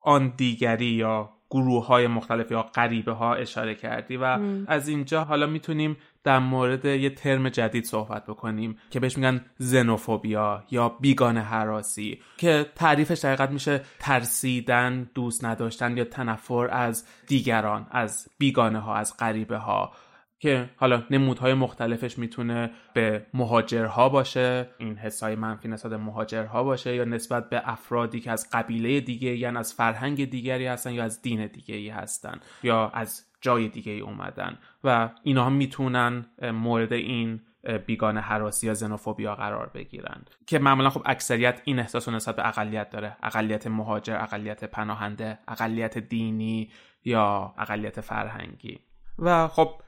[0.00, 5.46] آن دیگری یا گروه های مختلف یا غریبه ها اشاره کردی و از اینجا حالا
[5.46, 12.20] می‌تونیم در مورد یه ترم جدید صحبت بکنیم که بهش میگن زنوفوبیا یا بیگانه حراسی
[12.36, 19.16] که تعریفش دقیقت میشه ترسیدن دوست نداشتن یا تنفر از دیگران از بیگانه ها از
[19.16, 19.92] غریبه ها
[20.42, 27.04] که حالا نمودهای مختلفش می‌تونه به مهاجرها باشه این حسای منفی نسبت مهاجرها باشه یا
[27.04, 31.46] نسبت به افرادی که از قبیله دیگه یا از فرهنگ دیگری هستن یا از دین
[31.46, 37.40] دیگری هستن یا از جای دیگه ای اومدن و اینا هم می‌تونن مورد این
[37.86, 40.24] بیگانه حراسی یا زنوفوبیا قرار بگیرن.
[40.46, 43.16] که معمولا خب اکثریت این احساس رو نسبت به اقلیت داره.
[43.22, 46.70] اقلیت مهاجر اقلیت پناهنده اقلیت دینی
[47.04, 48.78] یا اقلیت فرهنگی.
[49.18, 49.80] و خب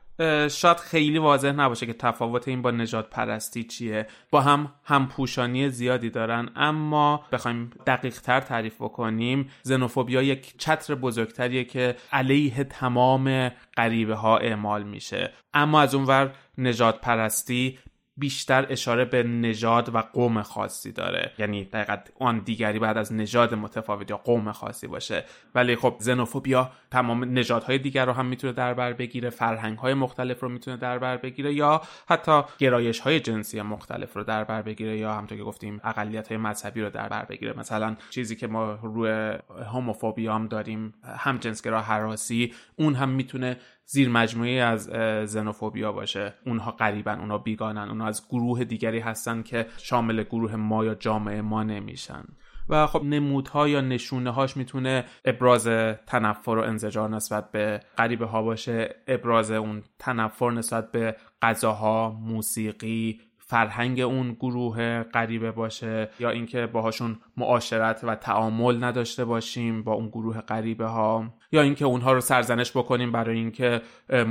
[0.48, 4.06] شاید خیلی واضح نباشه که تفاوت این با نجات پرستی چیه.
[4.30, 9.50] با هم همپوشانی زیادی دارن اما بخوایم دقیق تر تعریف بکنیم.
[9.62, 15.32] زنوفوبیا یک چتر بزرگتریه که علیه تمام غریبه ها اعمال میشه.
[15.54, 17.78] اما از اونور نجات پرستی
[18.16, 21.32] بیشتر اشاره به نژاد و قوم خاصی داره.
[21.38, 25.24] یعنی دقیقا آن دیگری بعد از نژاد متفاوت یا قوم خاصی باشه.
[25.54, 30.40] ولی خب زنوفوبیا تمام نژادهای دیگر رو هم می‌تونه در بر بگیره فرهنگ های مختلف
[30.40, 34.98] رو می‌تونه در بر بگیره یا حتی گرایش های جنسی مختلف رو در بر بگیره
[34.98, 37.58] یا همونطور که گفتیم اقلیت های مذهبی رو در بر بگیره.
[37.58, 43.56] مثلا چیزی که ما روی هوموفوبیا هم داریم هم جنسگرا حراسی اون هم می‌تونه
[43.86, 44.84] زیر مجموعه از
[45.30, 46.34] زنوفوبیا باشه.
[46.46, 51.42] اونها قریبن اونها بیگانن اونها از گروه دیگری هستن که شامل گروه ما یا جامعه
[51.42, 52.24] ما نمیشن.
[52.68, 55.66] و خب نمودها یا نشونه هاش می‌تونه ابراز
[56.06, 63.20] تنفر و انزجار نسبت به غریبه ها باشه ابراز اون تنفر نسبت به غذاها موسیقی
[63.54, 70.08] فرهنگ اون گروه غریبه باشه یا اینکه باهاشون معاشرت و تعامل نداشته باشیم با اون
[70.08, 73.82] گروه غریبه ها یا اینکه اونها رو سرزنش بکنیم برای اینکه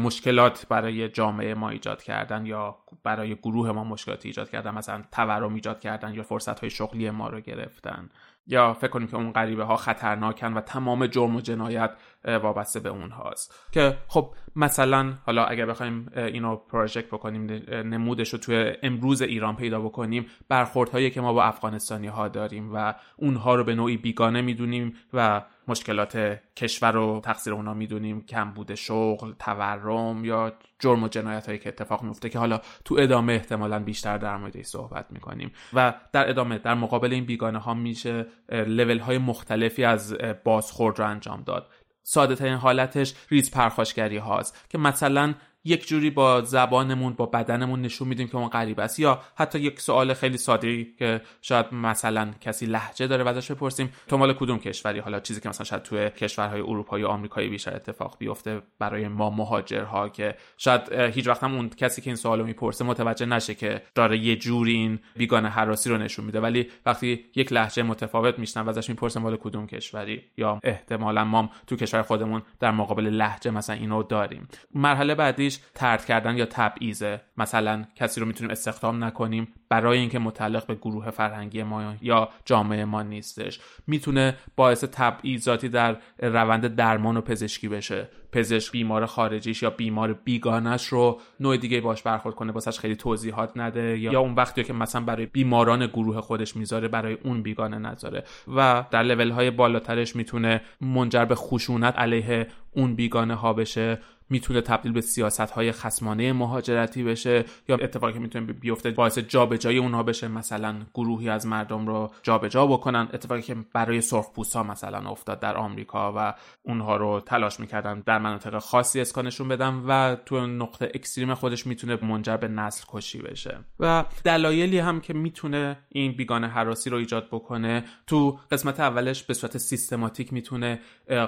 [0.03, 5.53] مشکلات برای جامعه ما ایجاد کردن یا برای گروه ما مشکلات ایجاد کردن مثلا تورم
[5.53, 8.09] ایجاد کردن یا فرصت های شغلی ما رو گرفتن.
[8.47, 11.91] یا فکر کنیم که اون غریبه ها خطرناکن و تمام جرم و جنایت
[12.25, 13.69] وابسته به اونهاست.
[13.71, 19.81] که خب مثلا حالا اگر بخوایم اینو پروژکت بکنیم نمودش رو توی امروز ایران پیدا
[19.81, 24.93] بکنیم برخوردهایی که ما با افغانستانی ها داریم و اونها رو به نوعی بیگانه می‌دونیم
[25.13, 31.59] و مشکلات کشور و تقصیر اونا می‌دونیم کمبود شغل تورم یا جرم و جنایت هایی
[31.59, 35.51] که اتفاق میفته که حالا تو ادامه احتمالا بیشتر در موردش صحبت می‌کنیم.
[35.73, 41.07] و در ادامه در مقابل این بیگانه ها میشه لول های مختلفی از بازخورد رو
[41.07, 41.69] انجام داد.
[42.03, 45.33] ساده ترین حالتش ریز پرخاشگری هاست که مثلا
[45.65, 48.99] یک جوری با زبانمون با بدنمون نشون میدیم که اون غریب است.
[48.99, 53.89] یا حتی یک سوال خیلی ساده که شاید مثلا کسی لحجه داره ازش بپرسیم.
[54.07, 57.75] تو مال کدوم کشوری؟ حالا چیزی که مثلا شاید توی کشورهای اروپایی و آمریکایی بیشتر
[57.75, 62.43] اتفاق بیفته برای ما مهاجرها که شاید هیچ وقت هم اون کسی که این سوالو
[62.43, 66.39] می‌پرسه متوجه نشه که داره یه جوری این بیگانه حراسی رو نشون میده.
[66.39, 71.49] ولی وقتی یک لحجه متفاوت میشنن و ازش می‌پرسه مال کدوم کشوری؟ یا احتمالا ما
[71.67, 74.47] تو کشور خودمون در مقابل لحجه مثلا اینو داریم.
[74.75, 77.21] مرحله بعدی ترد کردن یا تبعیضه.
[77.37, 82.85] مثلا کسی رو می‌تونیم استخدام نکنیم برای اینکه متعلق به گروه فرهنگی ما یا جامعه
[82.85, 83.59] ما نیستش.
[83.87, 88.09] می‌تونه باعث تبعیضاتی در روند درمان و پزشکی بشه.
[88.31, 93.51] پزشک بیمار خارجیش یا بیمار بیگانش رو نوع دیگه باش برخورد کنه واسش خیلی توضیحات
[93.55, 98.23] نده یا اون وقتی که مثلا برای بیماران گروه خودش می‌ذاره برای اون بیگانه نذاره.
[98.55, 103.99] و در لول های بالاترش می‌تونه منجر به خشونت علیه اون بیگانه ها بشه.
[104.33, 109.77] می‌تونه تبدیل به سیاست های خسمانه مهاجرتی بشه یا اتفاقی که می‌تونه بیفته باعث جابجایی
[109.77, 113.07] اونها بشه مثلا گروهی از مردم رو جابجا بکنن.
[113.13, 118.19] اتفاقی که برای سرخپوست ها مثلا افتاد در آمریکا و اونها رو تلاش می‌کردن در
[118.19, 123.59] مناطق خاصی اسکانشون بدن و تو نقطه اکستریم خودش می‌تونه منجر به نسل کشی بشه.
[123.79, 129.33] و دلایلی هم که می‌تونه این بیگانه حراسی رو ایجاد بکنه تو قسمت اولش به
[129.33, 130.79] صورت سیستماتیک می‌تونه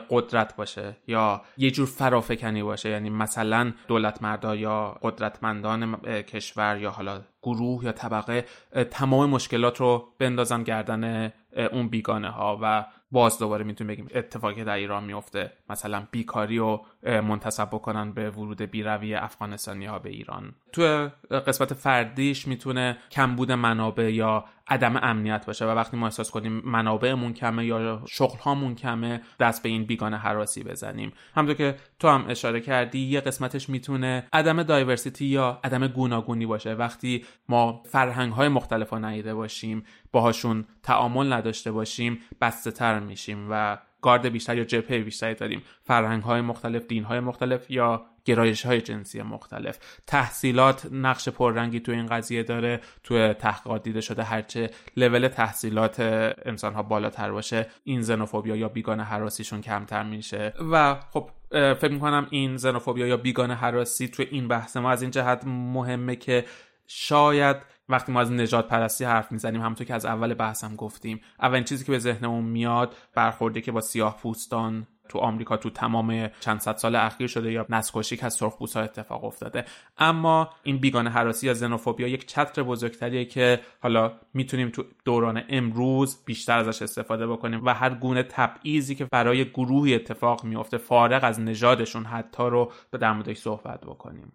[0.10, 2.95] قدرت باشه یا یه جور فرافکنی باشه.
[2.96, 8.46] یعنی مثلا دولت مردا یا قدرتمندان کشور یا حالا گروه یا طبقه
[8.92, 11.34] تمام مشکلات رو بندازن گردن
[11.72, 16.86] اون بیگانه ها و باز دوباره می‌تونیم بگیم اتفاقی در ایران میفته مثلا بیکاری رو
[17.06, 20.54] منتصب بکنن به ورود بیروی افغانستانی ها به ایران.
[20.72, 26.62] تو قسمت فردیش می‌تونه کمبود منابع یا عدم امنیت باشه و وقتی ما احساس کنیم
[26.66, 31.14] منابعمون کمه یا شغل هامون کمه دست به این بیگانه حراسی بزنیم.
[31.36, 36.74] همونطور که تو هم اشاره کردی یه قسمتش می‌تونه عدم دایورسیتی یا عدم گوناگونی باشه.
[36.74, 43.48] وقتی ما فرهنگ های مختلف رو ندیده باشیم باهاشون تعامل نداشته باشیم بسته تر میشیم
[43.52, 48.66] و گارد بیشتر یا جبهه بیشتری داریم؟ فرهنگ های مختلف دین های مختلف یا گرایش
[48.66, 49.78] های جنسی مختلف؟
[50.08, 56.00] تحصیلات نقش پررنگی تو این قضیه داره؟ تو تحقیقات دیده شده هرچه لول تحصیلات
[56.46, 62.28] انسان ها بالاتر باشه این زنوفوبیا یا بیگانه حراسیشون کمتر میشه؟ و خب فکر می‌کنم
[62.30, 66.46] این زنوفوبیا یا بیگانه حراسی تو این بحث ما از این جهت مهمه که
[66.88, 67.58] شاید
[67.90, 71.86] وقتی ما از نجات پرستی حرف می‌زنیم همونطور که از اول بحثم گفتیم اولین چیزی
[71.86, 76.76] که به ذهنمون میاد برخورده که با سیاه پوستان تو آمریکا تو تمام چند صد
[76.76, 79.66] سال اخیر شده یا نسکشی که از سرخپوست ها اتفاق افتاده.
[79.98, 86.26] اما این بیگانه حراسی یا زنوفوبیا یک چتر بزرگتریه که حالا می‌تونیم تو دوران امروز
[86.26, 91.40] بیشتر ازش استفاده بکنیم و هر گونه تبعیضی که برای گروهی اتفاق میفته فارغ از
[91.40, 94.32] نژادشون حتی رو به در موردش صحبت بکنیم.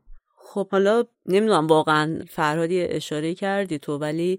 [0.53, 4.38] خب حالا نمی‌دونم واقعا فرهادی اشاره کردی تو ولی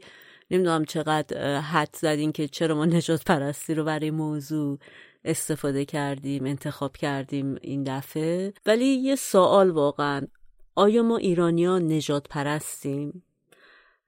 [0.51, 4.79] نمی‌دونم چقدر حد زدین که چرا ما نجات پرستی رو برای موضوع
[5.25, 8.53] استفاده کردیم انتخاب کردیم این دفعه.
[8.65, 10.27] ولی یه سوال واقعا
[10.75, 13.23] آیا ما ایرانیان نجات پرستیم؟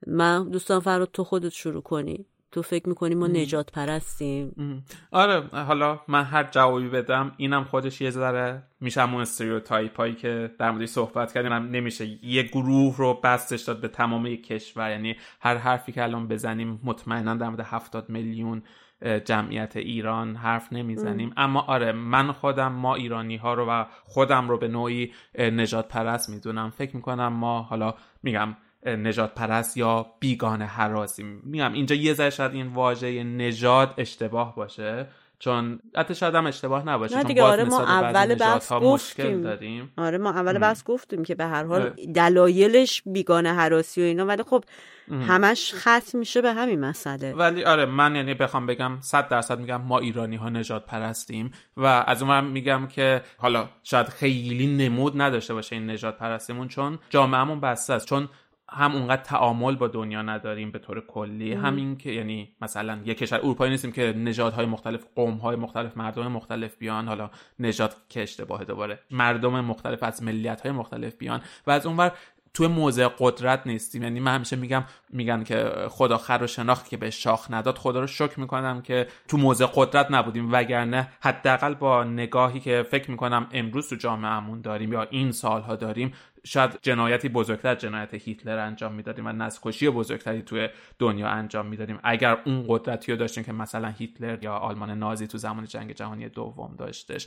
[0.06, 2.26] من دوستان فراد تو خودت شروع کنی.
[2.54, 8.10] تو فکر می‌کنی ما نجات پرستیم آره حالا من هر جوابی بدم اینم خودش یه
[8.10, 11.52] ذره میشه همون استریوتایپ هایی که در موردش صحبت کردیم.
[11.52, 14.90] نمیشه یه گروه رو بستش داد به تمام کشور.
[14.90, 18.62] یعنی هر حرفی که الان بزنیم مطمئنا در مورد هفتاد میلیون
[19.24, 21.32] جمعیت ایران حرف نمی‌زنیم.
[21.36, 26.30] اما آره من خودم ما ایرانی ها رو و خودم رو به نوعی نجات پرست
[26.30, 26.70] می‌دونم.
[26.70, 28.56] فکر می‌کنم ما حالا میگم
[28.86, 31.22] نجات پرست یا بیگانه حراسی.
[31.22, 35.06] میگم اینجا یه ذره شاید این واژه نجات اشتباه باشه
[35.38, 39.42] چون حتی شاید هم اشتباه نباشه نه دیگه آره ما اول بحث گفتیم.
[39.42, 39.92] داریم.
[39.96, 44.42] آره ما اول بحث گفتیم که به هر حال دلایلش بیگانه حراسی و اینا ولی
[44.42, 44.64] خب
[45.10, 47.32] همش ختم میشه به همین مسئله.
[47.32, 51.86] ولی آره من یعنی بخوام بگم صد درصد میگم ما ایرانی ها نجات پرستیم و
[51.86, 57.60] از اون میگم که حالا شاید خیلی نمود نداشته باشه این نجات پرستیمون چون جامعهمون
[57.60, 58.06] بسته است.
[58.06, 58.28] چون
[58.74, 61.52] هم اونقدر تعامل با دنیا نداریم به طور کلی.
[61.52, 66.76] همین که یعنی مثلا یک کشور اروپایی نیستیم که نژادهای مختلف قومهای مختلف مردم مختلف
[66.76, 71.86] بیان حالا نژاد که اشتباه دوباره مردم مختلف از ملیت های مختلف بیان و از
[71.86, 72.12] اونور
[72.54, 74.02] توی موضع قدرت نیستیم.
[74.02, 78.00] یعنی من همیشه میگم میگن که خدا خر و شناخت که به شاخ نداد خدا
[78.00, 80.52] رو شکر می‌کنم که تو موضع قدرت نبودیم.
[80.52, 86.12] وگرنه حداقل با نگاهی که فکر می‌کنم امروز تو جامعهمون داریم یا این سالها داریم
[86.46, 90.68] شاید جنایتی بزرگتر جنایت هیتلر انجام می‌دادیم و نسل‌کشی بزرگتری توی
[90.98, 91.98] دنیا انجام می‌دادیم.
[92.02, 96.28] اگر اون قدرتی رو داشتیم که مثلا هیتلر یا آلمان نازی تو زمان جنگ جهانی
[96.28, 97.26] دوم داشتش.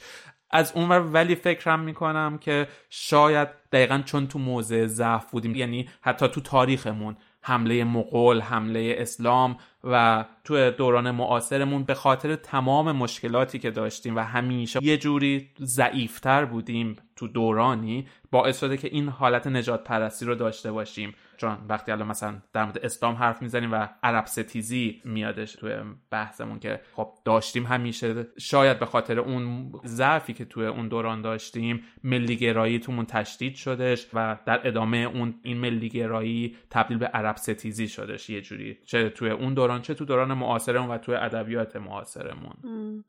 [0.49, 6.27] از اونور ولی فکرم می‌کنم که شاید دقیقا چون تو موضع ضعف بودیم یعنی حتی
[6.27, 13.71] تو تاریخمون حمله مغول حمله اسلام و تو دوران معاصرمون به خاطر تمام مشکلاتی که
[13.71, 19.83] داشتیم و همیشه یه جوری ضعیفتر بودیم تو دورانی باعث شده که این حالت نجات
[19.83, 21.13] پرستی رو داشته باشیم.
[21.37, 25.73] چون وقتی الان مثلا در مورد اسلام حرف می‌زنیم و عرب ستیزی میادش توی
[26.11, 31.83] بحثمون که خب داشتیم همیشه شاید به خاطر اون ضعفی که توی اون دوران داشتیم
[32.03, 38.29] ملیگرایی تومون تشدید شدش و در ادامه اون این ملیگرایی تبدیل به عرب ستیزی شدش.
[38.29, 42.53] یه جوری چه توی اون چه تو دوران معاصرمون و توی ادبیات معاصرمون.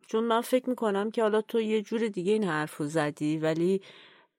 [0.07, 3.81] چون من فکر می‌کنم که حالا تو یه جور دیگه این حرفو زدی ولی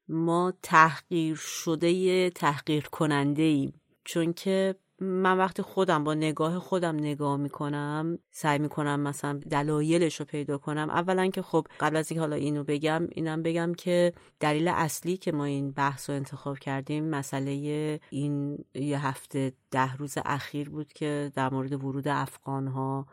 [0.08, 7.38] ما تحقیر شده تحقیر کننده ایم چون که من وقتی خودم با نگاه خودم نگاه
[7.38, 10.90] می‌کنم سعی می‌کنم مثلا دلایلش رو پیدا کنم.
[10.90, 15.32] اولا که خب قبل از اینکه حالا اینو بگم اینم بگم که دلیل اصلی که
[15.32, 21.32] ما این بحث رو انتخاب کردیم مسئله این یه هفته ده روز اخیر بود که
[21.36, 23.08] در مورد ورود افغان ها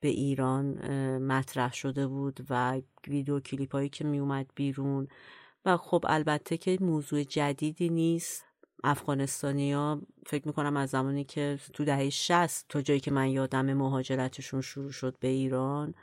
[0.00, 0.66] به ایران
[1.18, 5.08] مطرح شده بود و ویدیو کلیپ هایی که میومد بیرون.
[5.64, 8.44] و خب البته که موضوع جدیدی نیست.
[8.84, 14.60] افغانستانیا فکر می‌کنم از زمانی که تو دهه 60 تا جایی که من یادم مهاجرتشون
[14.60, 15.94] شروع شد به ایران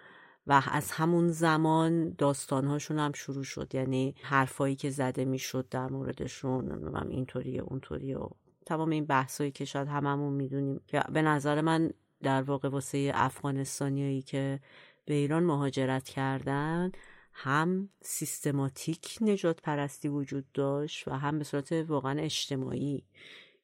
[0.48, 3.76] و از همون زمان داستانهاشون هم شروع شد.
[3.76, 8.30] یعنی حرفایی که زده می‌شد در موردشون اینطوریه اونطوریه و
[8.66, 10.82] تمام این بحثایی که شاید هممون می‌دونیم.
[10.88, 11.92] که به نظر من
[12.24, 14.60] در واقع واسه افغانستانیایی که
[15.06, 16.92] به ایران مهاجرت کردن
[17.44, 23.04] هم سیستماتیک نجات پرستی وجود داشت و هم به صورت واقعا اجتماعی.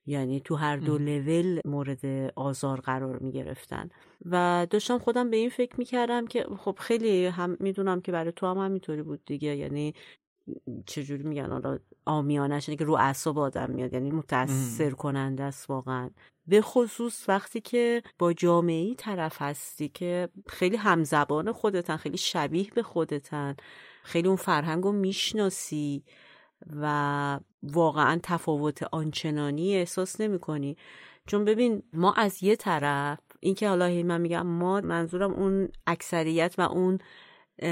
[0.06, 2.06] یعنی تو هر دو لول مورد
[2.36, 3.90] آزار قرار می گرفتن.
[4.26, 8.32] و داشتم خودم به این فکر می کردم که خب خیلی هم می‌دونم که برای
[8.36, 9.56] تو هم همینطوری بود دیگه.
[9.56, 9.94] یعنی
[10.86, 16.10] چجوری میگن؟ حالا آمیانش که رو اعصاب آدم میاد یعنی متاثر کننده است واقعا.
[16.48, 22.84] به خصوص وقتی که با جامعه طرف هستی که خیلی همزبان خودتن خیلی شبیه به
[22.84, 23.56] خودتن
[24.04, 26.04] خیلی اون فرهنگ رو می‌شناسی
[26.82, 30.78] و واقعا تفاوت آنچنانی احساس نمی کنی
[31.26, 36.62] چون ببین ما از یه طرف اینکه حالا من میگم ما منظورم اون اکثریت و
[36.62, 37.00] اون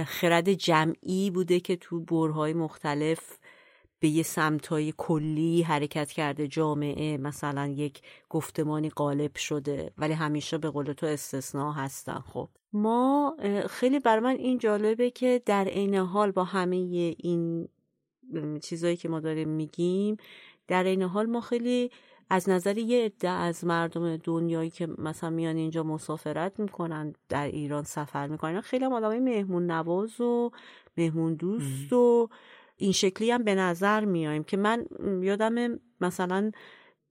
[0.05, 3.37] خرد جمعی بوده که تو برهای مختلف
[3.99, 7.17] به یه سمتای کلی حرکت کرده جامعه.
[7.17, 12.19] مثلا یک گفتمانی غالب شده ولی همیشه به قول تو استثناء هستن.
[12.19, 13.35] خب ما
[13.69, 16.75] خیلی بر من این جالبه که در عین حال با همه
[17.17, 17.67] این
[18.61, 20.17] چیزایی که ما داریم میگیم
[20.67, 21.91] در عین حال ما خیلی
[22.29, 27.83] از نظر یه عده از مردم دنیایی که مثلا میان اینجا مسافرت می‌کنن در ایران
[27.83, 30.51] سفر می‌کنن خیلی هم آدمای مهمون نواز و
[30.97, 32.29] مهمون دوست و
[32.77, 34.85] این شکلی هم به نظر میایم که من
[35.21, 36.51] یادم مثلا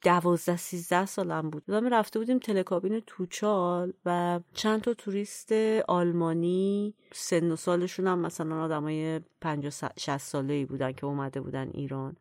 [0.03, 1.63] دوازده سیزده سالم بود.
[1.69, 5.53] یادم رفته بودیم تلکابین توچال و چند تا توریست
[5.89, 11.71] آلمانی سن و سالشون هم مثلا آدمای پنج شست ساله ای بودن که اومده بودن
[11.75, 12.17] ایران.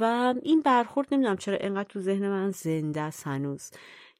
[0.00, 3.70] و این برخورد نمی‌دونم چرا انقدر تو ذهن من زنده است هنوز.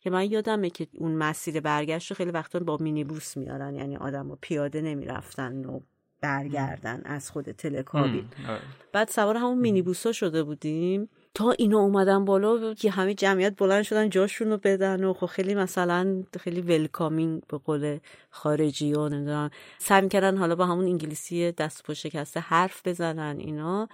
[0.01, 4.39] که من یادمه که اون مسیر برگشت رو خیلی وقتا با مینیبوس میارن یعنی آدم
[4.41, 5.81] پیاده نمی‌رفتن و
[6.21, 8.61] برگردن از خود تلکابین آره.
[8.93, 11.09] بعد سوار همون مینیبوس ها شده بودیم.
[11.35, 15.55] تا اینا اومدن بالا که همه جمعیت بلند شدن جاشون رو بدن و خب خیلی
[15.55, 17.99] مثلا خیلی ولکامینگ به قول
[18.31, 19.51] خارجی ها نمی‌دونم.
[19.79, 23.89] سعی می‌کردن حالا با همون انگلیسی دست پا شکسته حرف بزنن اینا.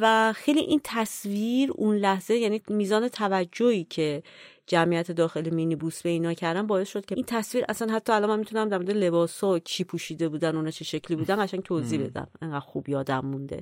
[0.00, 4.22] و خیلی این تصویر اون لحظه یعنی میزان توجهی که
[4.66, 8.30] جمعیت داخل مینی بوس به اینا کردن باعث شد که این تصویر اصلا حتی الان
[8.30, 12.04] من می‌تونم در مورد لباس و کی پوشیده بودن اونا چه شکلی بودن قشنگ توضیح
[12.04, 12.28] بدم.
[12.42, 13.60] انقدر خوب یادم مونده.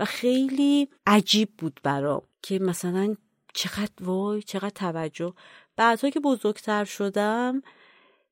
[0.00, 3.16] و خیلی عجیب بود برام که مثلا
[3.54, 5.32] چقدر وای چقدر توجه.
[5.76, 7.62] بعدها که بزرگتر شدم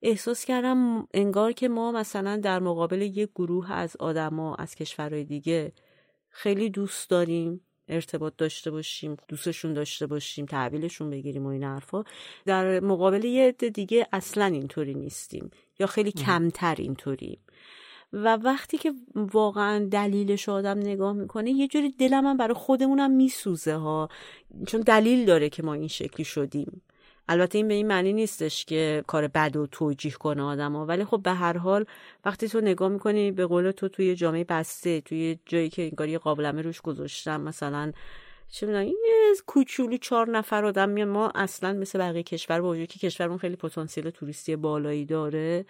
[0.03, 5.73] احساس کردم انگار که ما مثلا در مقابل یک گروه از آدما از کشورهای دیگه
[6.39, 12.05] خیلی دوست داریم ارتباط داشته باشیم دوستشون داشته باشیم تحویلشون بگیریم و این حرفا.
[12.47, 17.39] در مقابل یه عده دیگه اصلا اینطوری نیستیم یا خیلی کمتر اینطوریم
[18.13, 23.75] و وقتی که واقعا دلیلش آدم نگاه می‌کنه یه جوری دلم هم برای خودمونم میسوزه
[23.75, 24.09] ها.
[24.67, 26.83] چون دلیل داره که ما این شکلی شدیم.
[27.29, 31.05] البته این به این معنی نیستش که کار بد و توجیه کنه آدم ها ولی
[31.05, 31.85] خب به هر حال
[32.25, 36.19] وقتی تو نگاه می‌کنی به قول تو توی جامعه بسته توی جایی که انگار یه
[36.19, 37.93] قابلمه روش گذاشتم مثلا
[38.51, 38.95] چه می‌دونم یه
[39.47, 41.09] کوچولو چهار نفر آدم میان.
[41.09, 45.65] ما اصلا مثل بقیه کشور با وجود که کشورمون خیلی پتانسیل توریستی بالایی داره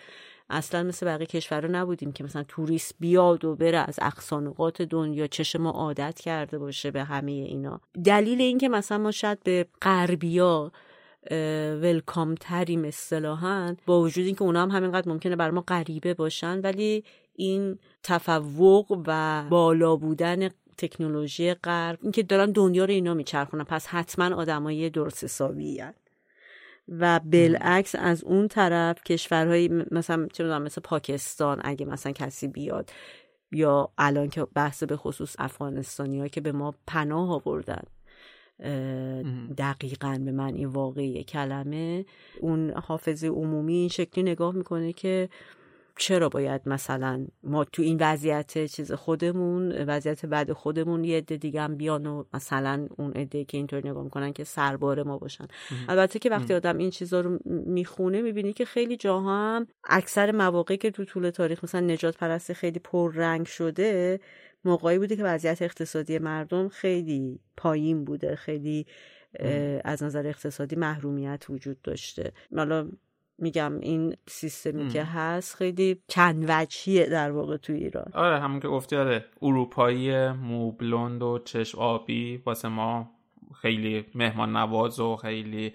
[0.50, 5.62] اصلا مثل بقیه کشور نبودیم که مثلا توریست بیاد و بره از اقصانقات دنیا چشم
[5.62, 7.80] ما عادت کرده باشه به همه اینا.
[8.04, 10.72] دلیل این که مثلا ما شاید به غربیا
[11.82, 17.04] ولکام تریم اصطلاحا با وجود اینکه اونا هم همینقدر ممکنه بر ما غریبه باشن ولی
[17.34, 20.48] این تفوق و بالا بودن
[20.78, 23.64] تکنولوژی غرب اینکه دارن دنیا رو اینا میچرخونن.
[23.64, 25.82] پس حتما آدمای درست حسابی
[26.88, 32.90] و بالعکس از اون طرف کشورهایی مثلا چه مثل پاکستان اگه مثلا کسی بیاد
[33.52, 37.82] یا الان که بحث به خصوص افغانستانی ها که به ما پناه آوردن.
[39.58, 42.04] دقیقا به من این واقعی کلمه.
[42.40, 45.28] اون حافظه عمومی این شکلی نگاه می‌کنه که
[46.00, 51.60] چرا باید مثلا ما تو این وضعیت چیز خودمون وضعیت بعد خودمون یه عده دیگه
[51.60, 55.46] هم بیان و مثلا اون عده که اینطور نگاه می‌کنن که سربار ما باشن.
[55.88, 60.76] البته که وقتی آدم این چیزا رو می‌خونه می‌بینی که خیلی جاها هم اکثر مواقعی
[60.76, 64.20] که تو طول تاریخ مثلا نجات پرستی خیلی پررنگ شده
[64.68, 68.86] موقعی بوده که وضعیت اقتصادی مردم خیلی پایین بوده خیلی
[69.84, 72.32] از نظر اقتصادی محرومیت وجود داشته.
[72.56, 72.88] حالا
[73.38, 78.10] میگم این سیستمی که هست خیلی چند وجهیه در واقع تو ایران.
[78.14, 83.10] آره همون که گفتی آره اروپایی موبلوند و چشم آبی واسه ما
[83.62, 85.72] خیلی مهمان نواز و خیلی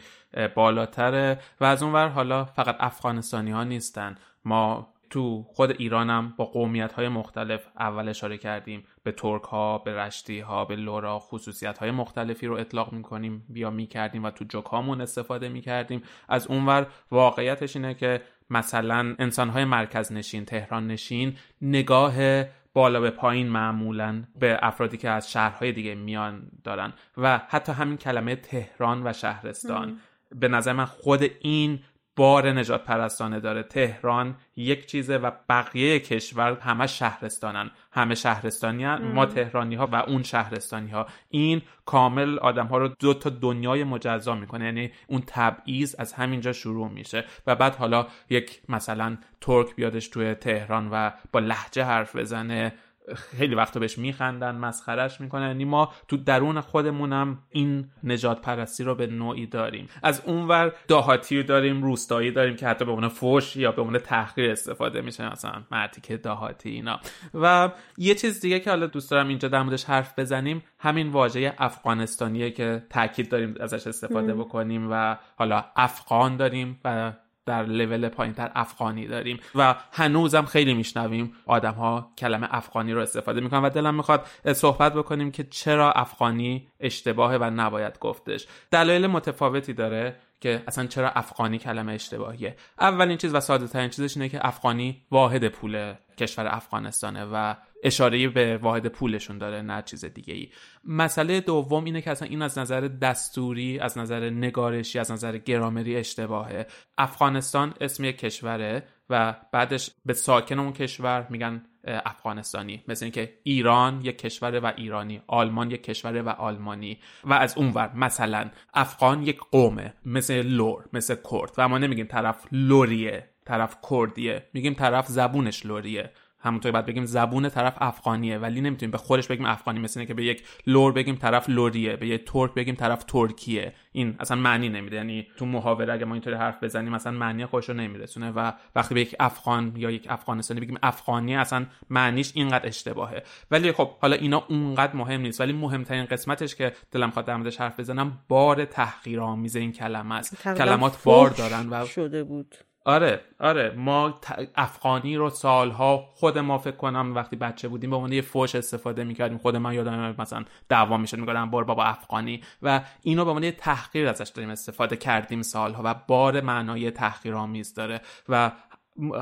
[0.55, 4.15] بالاتره و از اونور حالا فقط افغانستانی ها نیستن.
[4.45, 8.83] ما تو خود ایرانم با قومیت های مختلف اول اشاره کردیم.
[9.03, 13.69] به ترک ها به رشتی ها به لورا خصوصیت های مختلفی رو اطلاق می‌کنیم بیا
[13.69, 16.03] می‌کردیم و تو جوک هامون استفاده می‌کردیم.
[16.29, 22.43] از اونور واقعیتش اینه که مثلا انسان های مرکز نشین تهران نشین نگاه
[22.73, 27.97] بالا به پایین معمولا به افرادی که از شهرهای دیگه میان دارن و حتی همین
[27.97, 29.99] کلمه تهران و شهرستان.
[30.35, 31.79] به نظر من خود این
[32.15, 33.63] بار نجات پرستانه داره.
[33.63, 37.71] تهران یک چیزه و بقیه کشور همه شهرستانن.
[37.91, 39.01] همه شهرستانی هن.
[39.01, 43.83] ما تهرانی ها و اون شهرستانی ها این کامل آدم ها رو دو تا دنیای
[43.83, 44.65] مجزا می‌کنه.
[44.65, 47.25] یعنی اون تبعیض از همینجا شروع میشه.
[47.47, 52.73] و بعد حالا یک مثلا ترک بیادش توی تهران و با لحجه حرف بزنه.
[53.15, 55.47] خیلی وقتا بهش میخندن مسخرش می‌کنن.
[55.47, 59.87] یعنی ما تو درون خودمونم این نجات پرستی رو به نوعی داریم.
[60.03, 64.51] از اونور دهاتی داریم روستایی داریم که حتی به عنوان فوش یا به عنوان تحقیر
[64.51, 66.99] استفاده میشه مثلا مردی که دهاتی اینا.
[67.33, 71.53] و یه چیز دیگه که حالا دوست دارم اینجا در موردش حرف بزنیم همین واژه
[71.57, 77.13] افغانستانیه که تاکید داریم ازش استفاده بکنیم و حالا افغان داریم و
[77.45, 83.41] در لول پایینتر افغانی داریم و هنوزم خیلی میشنویم آدم ها کلمه افغانی رو استفاده
[83.41, 88.47] می‌کنن و دلم می‌خواد صحبت بکنیم که چرا افغانی اشتباهه و نباید گفتش.
[88.71, 92.55] دلایل متفاوتی داره که اصلا چرا افغانی کلمه اشتباهیه.
[92.79, 98.27] اولین چیز و ساده ترین چیزش اینه که افغانی واحد پول کشور افغانستانه و اشاره
[98.27, 100.49] به واحد پولشون داره نه چیز دیگه ای
[100.83, 105.95] مسئله دوم اینه که اصلا این از نظر دستوری از نظر نگارشی از نظر گرامری
[105.95, 106.67] اشتباهه.
[106.97, 112.83] افغانستان اسم یک کشوره و بعدش به ساکن اون کشور میگن افغانستانی.
[112.87, 116.99] مثل اینکه ایران یک کشور و ایرانی آلمان یک کشور و آلمانی.
[117.23, 121.51] و از اونور مثلا افغان یک قومه مثل لور مثل کرد.
[121.57, 124.43] و ما نمیگیم طرف لوریه طرف کردیه.
[124.53, 126.11] میگیم طرف زبونش لوریه.
[126.43, 130.23] همونطور باید بگیم زبون طرف افغانیه ولی نمی‌تونیم به خودش بگیم افغانی مثل که به
[130.23, 133.73] یک لور بگیم طرف لوریه به یک ترک بگیم طرف ترکیه.
[133.91, 134.95] این اصلا معنی نمیده.
[134.95, 138.95] یعنی تو محاوره اگه ما اینطوری حرف بزنیم اصلا معنی خودش رو نمیرسونه و وقتی
[138.95, 143.23] به یک افغان یا یک افغانستانی بگیم افغانی اصلا معنیش اینقدر اشتباهه.
[143.51, 145.41] ولی خب حالا اینا اونقدر مهم نیست.
[145.41, 150.43] ولی مهمترین قسمتش که دلم خواهد در موردش حرف بزنم بار تحقیرآمیز این کلمه است.
[150.43, 152.55] کلمات بار دارن و شده بود.
[152.85, 153.73] آره آره.
[153.77, 154.19] ما
[154.55, 159.03] افغانی رو سالها خود ما فکر کنم وقتی بچه بودیم به عنوان یه فوش استفاده
[159.03, 159.37] می‌کردیم.
[159.37, 162.43] خود من یادم مثلا دعوا می‌شد می‌گفتم بار بابا افغانی.
[162.61, 168.01] و اینو به عنوان تحقیر ازش داریم استفاده کردیم سالها و بار معنای تحقیرآمیز داره.
[168.29, 168.51] و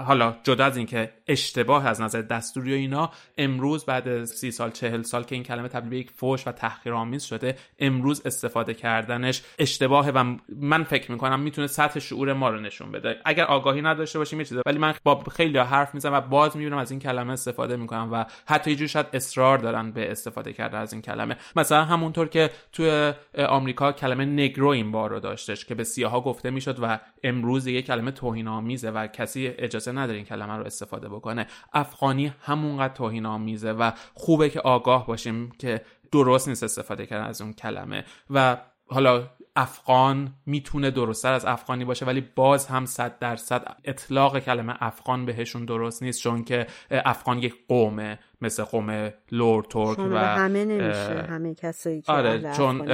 [0.05, 5.01] حالا جدا از اینکه اشتباه از نظر دستوری و اینا امروز بعد سی سال چهل
[5.01, 10.09] سال که این کلمه تبدیل به یک فوش و تحقیرآمیز شده امروز استفاده کردنش اشتباهه
[10.09, 13.17] و من فکر می‌کنم می‌تونه سطح شعور ما رو نشون بده.
[13.25, 14.61] اگر آگاهی نداشته باشیم یه چیزه.
[14.65, 18.25] ولی من با خیلی حرف می‌زنم و باز می‌بینم از این کلمه استفاده می‌کنم و
[18.45, 21.37] حتی یه شاید اصرار دارن به استفاده کردن از این کلمه.
[21.55, 26.49] مثلا همونطور که توی آمریکا کلمه نگرو این بار رو داشتش که به سیاها گفته
[26.49, 31.09] می‌شد و امروز یه کلمه توهین آمیزه و کسی اجازه نداره این کلمه رو استفاده
[31.09, 31.47] بکنه.
[31.73, 35.81] افغانی همونقدر توهین آمیزه و خوبه که آگاه باشیم که
[36.11, 38.03] درست نیست استفاده کردن از اون کلمه.
[38.29, 38.57] و
[38.87, 45.25] حالا افغان می‌تونه درستتر از افغانی باشه ولی باز هم صد درصد اطلاق کلمه افغان
[45.25, 51.27] بهشون درست نیست چون که افغان یک قومه مثل قوم لور ترک و همه نمیشه
[51.29, 52.91] همه کسایی که آره چون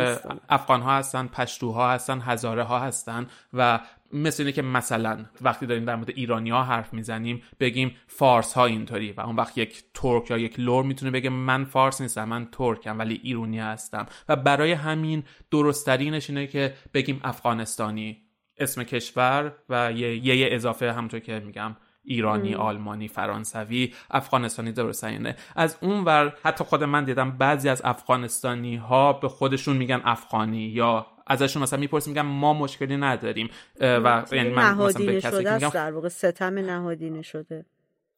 [0.49, 3.79] افغان ها هستن پشتوها هستن هزاره ها هستن و
[4.13, 8.65] مثل اینه که مثلا وقتی داریم در مورد ایرانی ها حرف می‌زنیم بگیم فارس ها
[8.65, 12.45] اینطوری و اون وقت یک ترک یا یک لور می‌تونه بگه من فارس نیستم من
[12.51, 14.05] ترکم ولی ایرانی هستم.
[14.29, 18.17] و برای همین درستترینش اینه که بگیم افغانستانی.
[18.59, 25.35] اسم کشور و یه, یه اضافه همونطور که میگم ایرانی آلمانی فرانسوی افغانستانی درست اینه
[25.55, 30.63] از اون ور حتی خود من دیدم بعضی از افغانستانی ها به خودشون میگن افغانی
[30.63, 33.49] یا ازشون مثلا می‌پرسیم میگم ما مشکلی نداریم
[33.81, 37.65] و یعنی من مثلا به کسی میگم در واقع ستم نهادینه شده.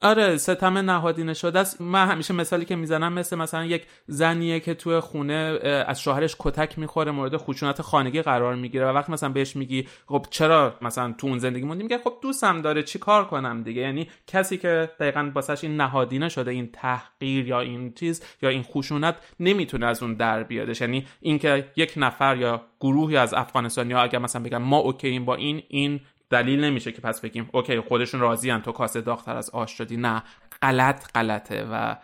[0.02, 1.82] آره ستم نهادینه شده است.
[1.82, 6.80] من همیشه مثالی که می‌زنم مثل مثلا یک زنیه که توی خونه از شوهرش کتک
[6.80, 11.28] می‌خوره مورد خشونت خانگی قرار می‌گیره و وقتی مثلا بهش میگی خب چرا مثلا تو
[11.28, 15.32] اون زندگی موندی؟ میگه خب دوستم داره چی کار کنم دیگه؟ یعنی کسی که دقیقا
[15.34, 20.14] باسش این نهادینه شده این تحقیر یا این چیز یا این خشونت نمی‌تونه از اون
[20.14, 20.82] در بیادش.
[20.82, 25.36] یعنی اینکه یک نفر یا گروهی از افغانستانی ها اگر مثلا بگن ما اوکییم با
[25.36, 26.00] این این
[26.30, 29.98] دلیل نمیشه که پس بگیم اوکی خودشون راضی تو کاسه داختر از آش شدی.
[29.98, 30.24] نه
[30.62, 31.96] غلط غلطه و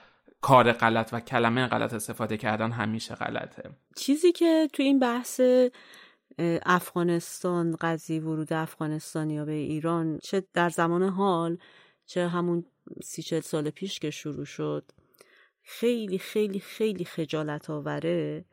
[0.41, 3.69] کار غلط و کلمه غلط استفاده کردن همیشه غلطه.
[3.95, 5.41] چیزی که تو این بحث
[6.65, 11.57] افغانستان قضیه ورود افغانستانی به ایران چه در زمان حال
[12.05, 12.65] چه همون
[13.03, 14.91] سی چل سال پیش که شروع شد
[15.63, 18.45] خیلی خیلی خیلی خجالت آوره.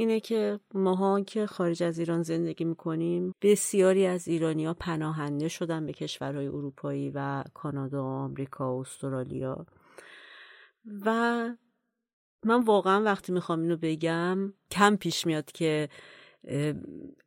[0.00, 5.92] اینه که ماها که خارج از ایران زندگی می‌کنیم بسیاری از ایرانیا پناهنده شدن به
[5.92, 9.66] کشورهای اروپایی و کانادا آمریکا و استرالیا.
[11.04, 11.10] و
[12.44, 15.88] من واقعا وقتی می‌خوام اینو بگم کم پیش میاد که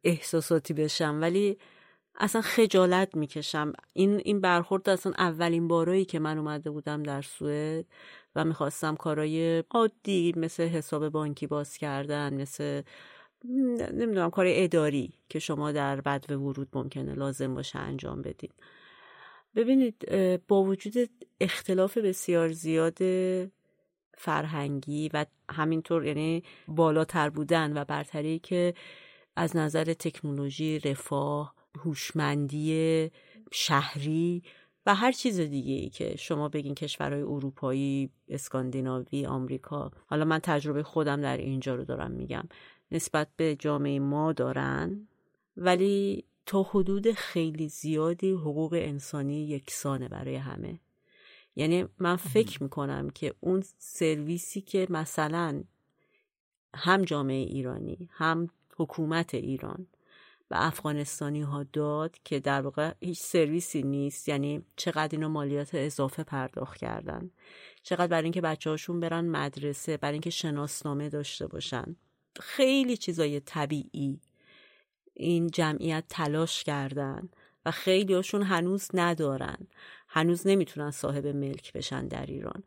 [0.04, 1.58] احساساتی بشم ولی
[2.16, 3.74] اصلا خجالت می‌کشم.
[3.94, 7.86] این این برخورد اصلا اولین بارایی که من اومده بودم در سوئد.
[8.36, 12.82] و می‌خواستم کارای عادی مثل حساب بانکی باز کردن مثل
[13.94, 18.54] نمی‌دونم کار اداری که شما در بد ورود ممکنه لازم باشه انجام بدید
[19.56, 20.12] ببینید
[20.48, 21.10] با وجود
[21.42, 22.98] اختلاف بسیار زیاد
[24.18, 28.74] فرهنگی و همینطور یعنی بالاتر بودن و برتری که
[29.36, 33.12] از نظر تکنولوژی رفاه هوشمندی
[33.52, 34.44] شهری
[34.86, 40.84] و هر چیز دیگه ای که شما بگین کشورهای اروپایی، اسکاندیناوی، آمریکا حالا من تجربه
[40.84, 42.44] خودم در اینجا رو دارم میگم
[42.92, 45.08] نسبت به جامعه ما دارن
[45.58, 50.80] ولی تا حدود خیلی زیادی حقوق انسانی یکسانه برای همه.
[51.56, 55.64] یعنی من فکر می‌کنم که اون سرویسی که مثلا
[56.76, 59.88] هم جامعه ایرانی هم حکومت ایران
[60.54, 64.30] به افغانستانی ها داد که در واقع هیچ سرویسی نیست.
[64.30, 67.32] یعنی چقدر اینا مالیات اضافه پرداخت کردن.
[67.84, 71.96] چقدر برای اینکه بچه هاشون برن مدرسه برای اینکه شناسنامه داشته باشن.
[72.40, 74.20] خیلی چیزای طبیعی
[75.14, 77.30] این جمعیت تلاش کردن
[77.66, 79.68] و خیلی هاشون هنوز ندارن.
[80.08, 82.64] هنوز نمی‌تونن صاحب ملک بشن در ایران.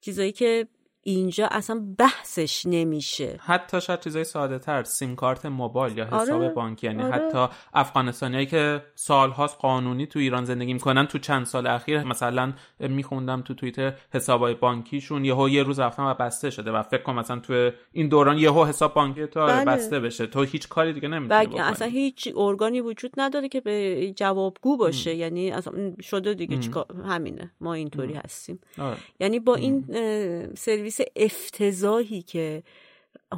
[0.00, 0.68] چیزایی که
[1.06, 3.38] اینجا اصلا بحثش نمیشه.
[3.40, 7.12] حتی شاید چیزای ساده تر سیم کارت موبایل یا حساب آره، بانکی یعنی آره.
[7.12, 13.42] حتی افغانستانیایی که سالهاست قانونی تو ایران زندگی می‌کنن تو چند سال اخیر مثلا میخوندم
[13.42, 17.38] تو توییتر حسابای بانکیشون یهو یه روز رفتن و بسته شده و فکر کنم مثلا
[17.38, 19.64] تو این دوران یهو حساب بانکی تو بله.
[19.64, 20.26] بسته بشه.
[20.26, 21.60] تو هیچ کاری دیگه نمی‌تونی بکنی.
[21.60, 25.14] اصلا هیچ ارگانی وجود نداره که به جوابگو باشه.
[25.14, 25.72] یعنی اصلا
[26.02, 27.50] شده دیگه چیکار؟ همینه.
[27.60, 28.60] ما اینطوری هستیم.
[28.78, 28.96] آره.
[29.20, 30.54] یعنی با این اه،
[30.96, 32.62] سرویس افتضاحی که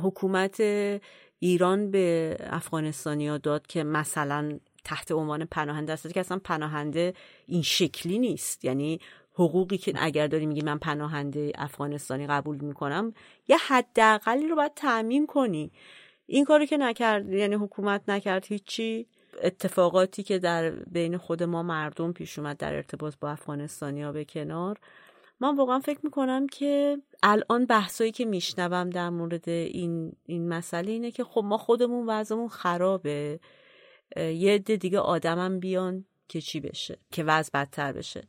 [0.03, 0.61] حکومت
[1.39, 6.15] ایران به افغانستانیا داد که مثلا تحت عنوان پناهنده است.
[6.15, 7.15] که اصلا پناهنده
[7.47, 8.65] این شکلی نیست.
[8.65, 9.01] یعنی
[9.33, 13.15] حقوقی که اگر داری میگی من پناهنده افغانستانی قبول می‌کنم
[13.49, 15.73] یه حداقلی رو باید تأمین کنی.
[16.27, 19.07] این کارو که نکرد یعنی حکومت نکرد هیچی.
[19.43, 24.79] اتفاقاتی که در بین خود ما مردم پیش اومد در ارتباط با افغانستانیا به کنار.
[25.40, 31.10] من واقعا فکر می‌کنم که الان بحثایی که میشنوم در مورد این این مسئله اینه
[31.10, 33.40] که خب ما خودمون وضعمون خرابه.
[34.16, 38.28] یه عده دیگه آدمم بیان که چی بشه که وضع بدتر بشه.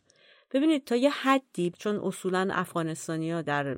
[0.52, 3.77] ببینید تا یه حدی چون اصولا افغانستانی ها در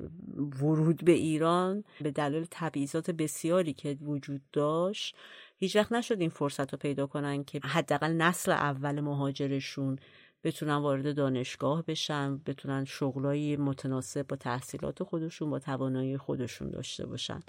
[0.61, 5.15] ورود به ایران به دلیل تبعیضات بسیاری که وجود داشت
[5.57, 9.99] هیچ وقت نشد این فرصت رو پیدا کنن که حداقل نسل اول مهاجرشون
[10.43, 17.39] بتونن وارد دانشگاه بشن بتونن شغلایی متناسب با تحصیلات خودشون با توانایی خودشون داشته باشن.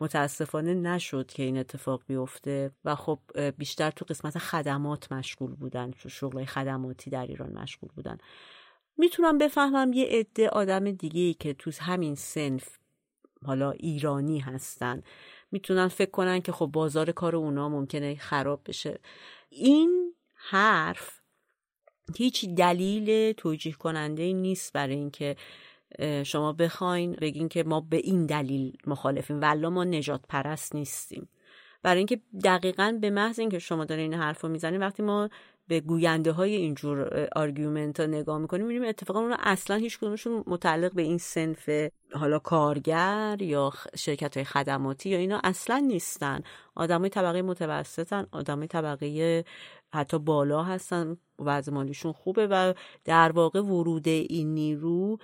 [0.00, 3.18] متاسفانه نشد که این اتفاق بیفته و خب
[3.50, 8.18] بیشتر تو قسمت خدمات مشغول بودن تو شغلای خدماتی در ایران مشغول بودن.
[8.96, 12.78] می‌تونم بفهمم یه عده آدم دیگه ای که تو همین سنف
[13.44, 15.02] حالا ایرانی هستن.
[15.52, 18.98] می‌تونن فکر کنن که خب بازار کار اونا ممکنه خراب بشه.
[19.50, 21.17] این حرف
[22.16, 25.36] هیچ دلیل توجیه کننده نیست برای اینکه
[26.24, 31.28] شما بخواین بگین که ما به این دلیل مخالفیم والا ما نجات پرست نیستیم.
[31.82, 35.28] برای اینکه دقیقا به محض اینکه شما دارین این حرف رو می‌زنین وقتی ما
[35.68, 40.94] به گوینده های اینجور argument ها نگاه می‌کنیم می‌بینیم اتفاقا اون اصلا هیچ کدومشون متعلق
[40.94, 41.70] به این صنف
[42.12, 46.42] حالا کارگر یا شرکت های خدماتی یا اینا اصلا نیستن.
[46.74, 49.44] آدمای طبقه متوسطن آدمای طبقه
[49.92, 51.16] حتی بالا هستن.
[51.38, 52.74] وضع مالیشون خوبه و
[53.04, 55.18] در واقع ورود این نیرو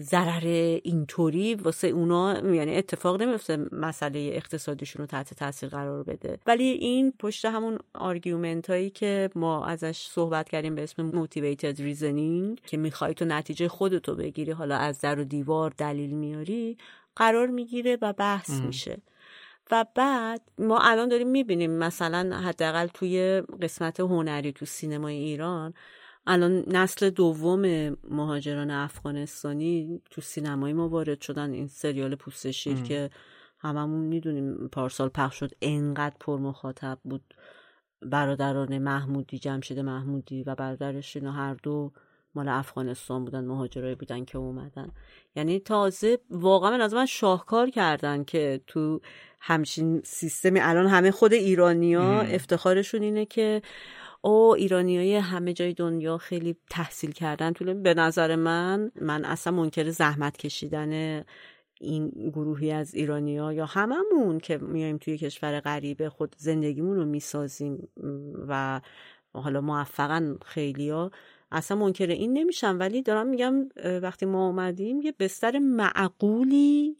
[0.00, 0.46] ضرر
[0.84, 6.38] اینطوری واسه اونا یعنی اتفاق نمیفته مسئله اقتصادیشون رو تحت تاثیر قرار بده.
[6.46, 12.60] ولی این پشت همون argument هایی که ما ازش صحبت کردیم به اسم motivated reasoning
[12.66, 16.76] که می‌خوای تو نتیجه خودتو بگیری حالا از در و دیوار دلیل میاری
[17.16, 18.98] قرار می‌گیره و بحث میشه.
[19.70, 25.74] و بعد ما الان داریم می‌بینیم مثلا حداقل توی قسمت هنری تو سینمای ایران
[26.26, 27.60] الان نسل دوم
[28.10, 31.52] مهاجران افغانستانی تو سینمای ما وارد شدن.
[31.52, 33.10] این سریال پوست شیر که
[33.58, 37.34] هممون می‌دونیم پارسال پخش شد انقدر پر مخاطب بود.
[38.02, 41.92] برادران محمودی جمشید محمودی و برادرش اینا هر دو
[42.34, 44.92] مال افغانستان بودن مهاجرایی بودن که اومدن.
[45.36, 49.00] یعنی تازه واقعا من از من شاهکار کردن که تو
[49.40, 53.62] همچین سیستمی الان همه خود ایرانیا افتخارشون اینه که
[54.22, 57.52] او ایرانی های همه جای دنیا خیلی تحصیل کردن.
[57.52, 61.24] طول به نظر من من اصلا منکر زحمت کشیدن
[61.80, 67.88] این گروهی از ایرانیا یا هممون که میایم توی کشور غریبه خود زندگیمون رو می‌سازیم
[68.48, 68.80] و
[69.32, 71.10] حالا موفقا خیلیا
[71.52, 73.68] اصلا منکر این نمیشم ولی دارم میگم
[74.02, 76.96] وقتی ما اومدیم یه بستر معقولی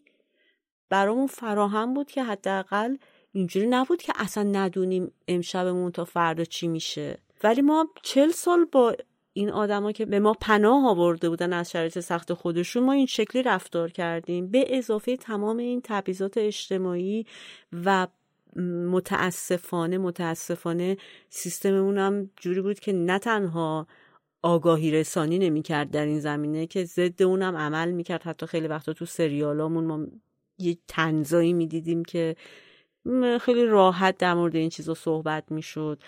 [0.89, 2.95] برامون فراهم بود که حداقل
[3.31, 7.17] اینجوری نبود که اصلا ندونیم امشبمون تا فردا چی میشه.
[7.43, 8.95] ولی ما چل سال با
[9.33, 13.43] این آدما که به ما پناه آورده بودن از شرایط سخت خودشون ما این شکلی
[13.43, 14.47] رفتار کردیم.
[14.47, 17.25] به اضافه تمام این تبعیضات اجتماعی
[17.85, 18.07] و
[18.91, 20.97] متاسفانه متاسفانه
[21.29, 23.87] سیستممون هم جوری بود که نه تنها
[24.43, 28.23] آگاهی رسانی نمی‌کرد در این زمینه که ضد اونم عمل می‌کرد.
[28.23, 30.07] حتی خیلی وقتا تو سریالامون ما
[30.59, 32.35] یه تنزایی می‌دیدیم که
[33.41, 36.03] خیلی راحت در مورد این چیزا صحبت می‌شد.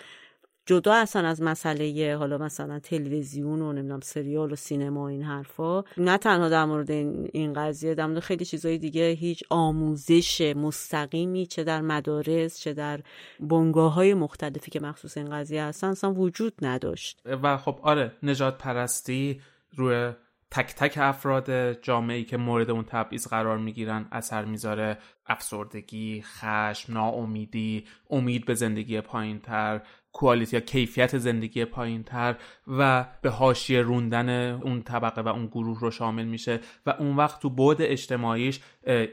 [0.66, 5.84] جدا اصلا از مسئله حالا مثلا تلویزیون و نمی‌دونم سریال و سینما و این حرفا
[5.96, 11.64] نه تنها در مورد این, قضیه در مورد خیلی چیزهای دیگه هیچ آموزش مستقیمی چه
[11.64, 13.00] در مدارس چه در
[13.40, 17.22] بنگاه های مختلفی که مخصوص این قضیه هستن اصلا وجود نداشت.
[17.42, 19.40] و خب آره نجات پرستی
[19.76, 20.12] روی
[20.50, 24.98] تک تک افراد جامعه که مورد اون تبعیض قرار می‌گیرن اثر می‌ذاره.
[25.26, 29.82] افسردگی خشم ناامیدی امید به زندگی پایین تر
[30.14, 32.36] کوالیتی یا کیفیت زندگی پایین تر
[32.66, 37.40] و به حاشیه روندن اون طبقه و اون گروه رو شامل میشه و اون وقت
[37.40, 38.60] تو بعد اجتماعیش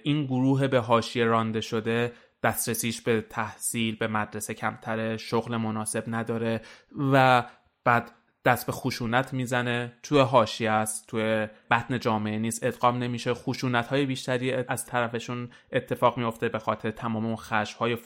[0.04, 2.12] این گروه به حاشیه رانده شده
[2.44, 6.62] دسترسیش به تحصیل به مدرسه کمتره شغل مناسب نداره
[7.14, 7.44] و
[7.84, 8.12] بعد
[8.46, 9.94] دست به خشونت می‌زنه.
[10.04, 12.64] توی حاشیه است توی بطن جامعه نیست.
[12.64, 13.34] ادغام نمیشه.
[13.34, 17.98] خشونت های بیشتری از طرفشون اتفاق میفته به خاطر تمام اون خشم های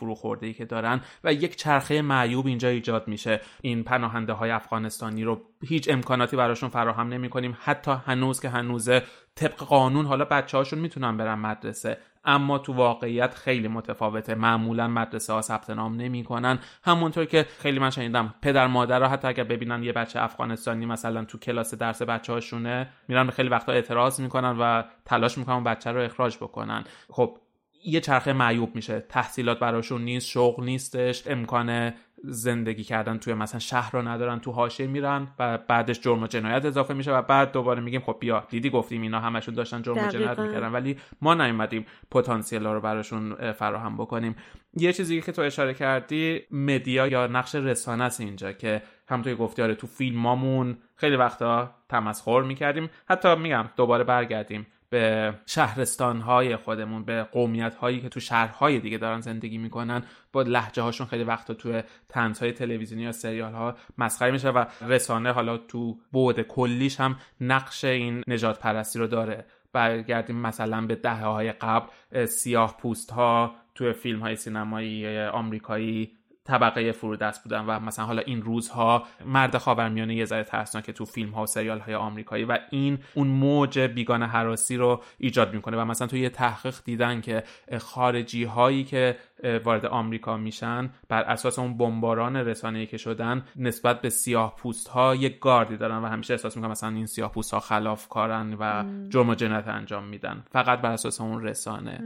[0.42, 3.42] ای که دارن و یک چرخه معیوب اینجا ایجاد میشه.
[3.62, 9.04] این پناهنده های افغانستانی رو هیچ امکاناتی براشون فراهم نمی کنیم حتی هنوز که هنوزه
[9.36, 11.98] طبق قانون حالا بچه هاشون می‌تونن برن مدرسه.
[12.26, 14.36] اما تو واقعیت خیلی متفاوته.
[14.36, 16.60] معمولا مدرسه ها ثبت نام نمی‌کنن.
[16.84, 21.26] همونطور که خیلی من شنیدم پدر مادر ها حتی اگر ببینن یه بچه افغانستانی مثلا
[21.26, 26.02] تو کلاس درس بچه هاشونه میرن خیلی وقتا اعتراض می‌کنن و تلاش می‌کنن بچه رو
[26.02, 26.84] اخراج بکنن.
[27.10, 27.38] خب
[27.86, 29.00] یه چرخه معیوب میشه.
[29.10, 31.94] تحصیلات براشون نیست شغل نیستش امکان
[32.24, 36.66] زندگی کردن توی مثلا شهر رو ندارن تو حاشیه میرن و بعدش جرم و جنایت
[36.66, 40.08] اضافه میشه و بعد دوباره میگیم خب بیا دیدی گفتیم اینا همشون داشتن جرم و
[40.08, 40.72] جنایت می‌کردن.
[40.72, 44.36] ولی ما نیومدیم پتانسیل رو براشون فراهم بکنیم.
[44.78, 49.62] یه چیزی که تو اشاره کردی مدیا یا نقش رسانه است اینجا که همونطور گفتی
[49.62, 52.90] آره تو فیلمامون خیلی وقتا تمسخر می‌کردیم.
[53.10, 54.68] حتی میگم دوباره برگردیم.
[54.96, 60.42] به شهرستان های خودمون به قومیت هایی که تو شهرهای دیگه دارن زندگی می‌کنن با
[60.42, 65.32] لحجه هاشون خیلی وقتا تو تنز های تلویزیونی یا سریال ها مسخره میشه و رسانه
[65.32, 69.46] حالا تو بعد کلیش هم نقش این نجات پرستی رو داره.
[69.74, 76.12] برگردیم مثلا به دهه های قبل سیاه پوست ها توی فیلم های سینمایی آمریکایی
[76.46, 80.46] طبقه فرودست بودن و مثلا حالا این روزها مرد خاورمیانه یه ذره
[80.86, 85.02] که تو فیلم ها و سریال های آمریکایی و این اون موج بیگان حراسی رو
[85.18, 87.44] ایجاد می‌کنه و مثلا تو یه تحقیق دیدن که
[87.78, 89.18] خارجی هایی که
[89.64, 95.16] وارد آمریکا میشن بر اساس اون بمباران رسانه‌ای که شدن نسبت به سیاه پوست ها
[95.16, 98.84] یک گاردی دارن و همیشه احساس می‌کنن مثلا این سیاه پوست ها خلاف کارن و
[99.10, 102.00] جرم و جنایت انجام میدن فقط بر اساس اون رسانه.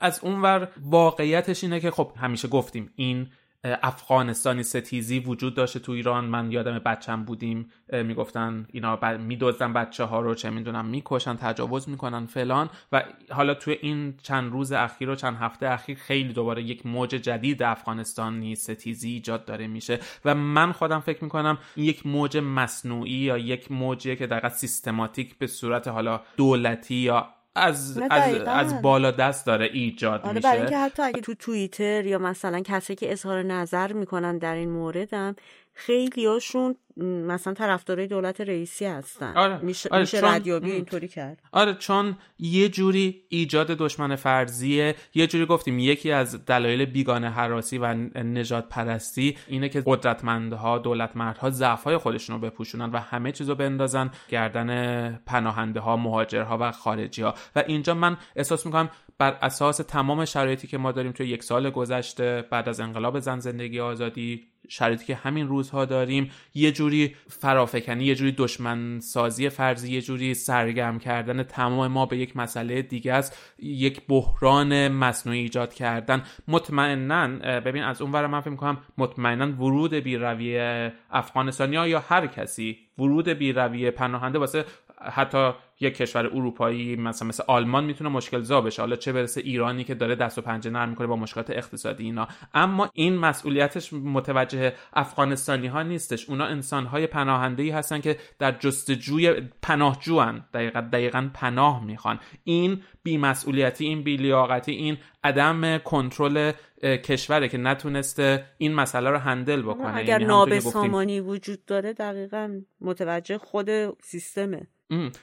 [0.00, 3.28] از اونور واقعیتش اینه که خب همیشه گفتیم این
[3.64, 6.24] افغانستانی ستیزی وجود داشته تو ایران.
[6.24, 12.26] من یادم بچم بودیم می‌گفتن اینا میدوزن بچه ها رو چه می‌دونم می‌کشن تجاوز می‌کنن
[12.26, 12.70] فلان.
[12.92, 17.10] و حالا توی این چند روز اخیر و چند هفته اخیر خیلی دوباره یک موج
[17.10, 19.98] جدید افغانستانی ستیزی ایجاد داره میشه.
[20.24, 25.46] و من خودم فکر می‌کنم یک موج مصنوعی یا یک موجیه که دقیقا سیستماتیک به
[25.46, 27.28] صورت حالا دولتی یا
[27.60, 30.48] از, از, از بالا دست داره ایجاد آره میشه.
[30.48, 34.70] برای اینکه حتی اگه تو توییتر یا مثلا کسی که اظهار نظر می‌کنن در این
[34.70, 35.36] مورد هم
[35.74, 39.58] خیلی هاشون مثلا طرفدارای دولت رئیسی هستن آره.
[39.58, 40.00] میشه, آره.
[40.00, 46.12] میشه ردیابی اینطوری کرد آره چون یه جوری ایجاد دشمن فرضیه یه جوری گفتیم یکی
[46.12, 52.90] از دلایل بیگانه حراسی و نجات پرستی اینه که قدرتمندها دولتمردها ضعفهای خودشون رو بپوشونن
[52.90, 58.66] و همه چیزو بندازن گردن پناهنده ها مهاجرها و خارجی ها و اینجا من احساس
[58.66, 58.90] می‌کنم
[59.20, 63.38] بر اساس تمام شرایطی که ما داریم توی یک سال گذشته بعد از انقلاب زن
[63.38, 69.92] زندگی آزادی شرایطی که همین روزها داریم یه جوری فرافکنی یه جوری دشمن سازی فرضی
[69.92, 75.74] یه جوری سرگرم کردن تمام ما به یک مسئله دیگه است یک بحران مصنوعی ایجاد
[75.74, 76.22] کردن.
[76.48, 77.28] مطمئنا
[77.60, 83.28] ببین از اون من فکر می‌کنم مطمئنا ورود بیرویه افغانستانی ها یا هر کسی ورود
[83.28, 84.64] بیرویه پناهنده واسه
[85.12, 88.82] حتی یک کشور اروپایی مثلا مثل آلمان می‌تونه مشکل زا بشه.
[88.82, 92.28] حالا چه برسه ایرانی که داره دست و پنجه نرم می‌کنه با مشکلات اقتصادی اینا.
[92.54, 96.30] اما این مسئولیتش متوجه افغانستانی ها نیستش.
[96.30, 102.18] اونا انسان های پناهنده ای هستن که در جستجوی پناهجوان دقیقا دقیقا پناه می‌خوان.
[102.44, 106.52] این بیمسئولیتی این بیلیاقتی این عدم کنترل
[106.82, 109.96] کشوره که نتونسته این مسئله رو هندل بکنه.
[109.96, 113.68] اگر یعنی نابسامانی وجود داره دقیقا متوجه خود
[114.00, 114.66] سیستمه.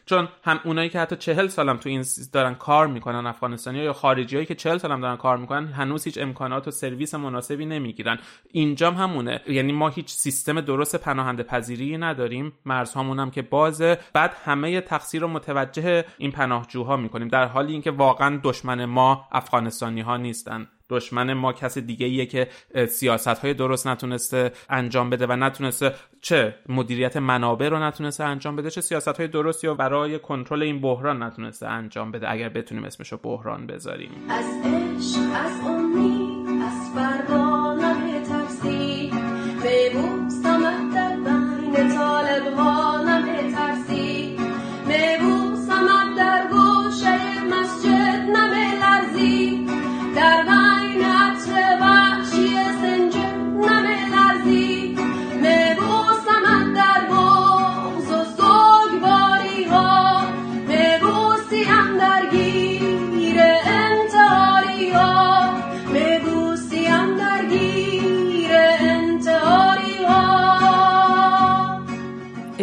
[0.05, 4.35] چون هم اونایی که حتی چهل سالم تو این دارن کار می‌کنن افغانستانی یا خارجی
[4.35, 8.19] هایی که چهل سالم دارن کار می‌کنن هنوز هیچ امکانات و سرویس مناسبی نمی‌گیرن.
[8.51, 9.41] اینجام همونه.
[9.47, 12.53] یعنی ما هیچ سیستم درست پناهنده پذیری نداریم.
[12.65, 13.97] مرزهامون هم که بازه.
[14.13, 20.01] بعد همه تقصیر رو متوجه این پناهجوها می‌کنیم در حالی اینکه واقعا دشمن ما افغانستانی
[20.01, 20.67] ها نیستن.
[20.89, 22.47] دشمن ما کسی دیگه ایه که
[22.89, 28.69] سیاست های درست نتونسته انجام بده و نتونسته چه مدیریت منابع رو نتونسته انجام بده
[28.69, 33.11] چه سیاست های درستی رو برای کنترل این بحران نتونسته انجام بده اگر بتونیم اسمش
[33.11, 34.11] رو بحران بذاریم.
[34.29, 39.11] از عشق از امید از فردا نمیترسی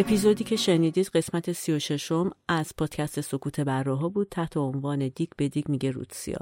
[0.05, 5.29] اپیزودی که شنیدید قسمت سی و ششم از پادکست سکوت براها بود تحت عنوان دیک
[5.37, 6.37] به دیک میگه روتسیا.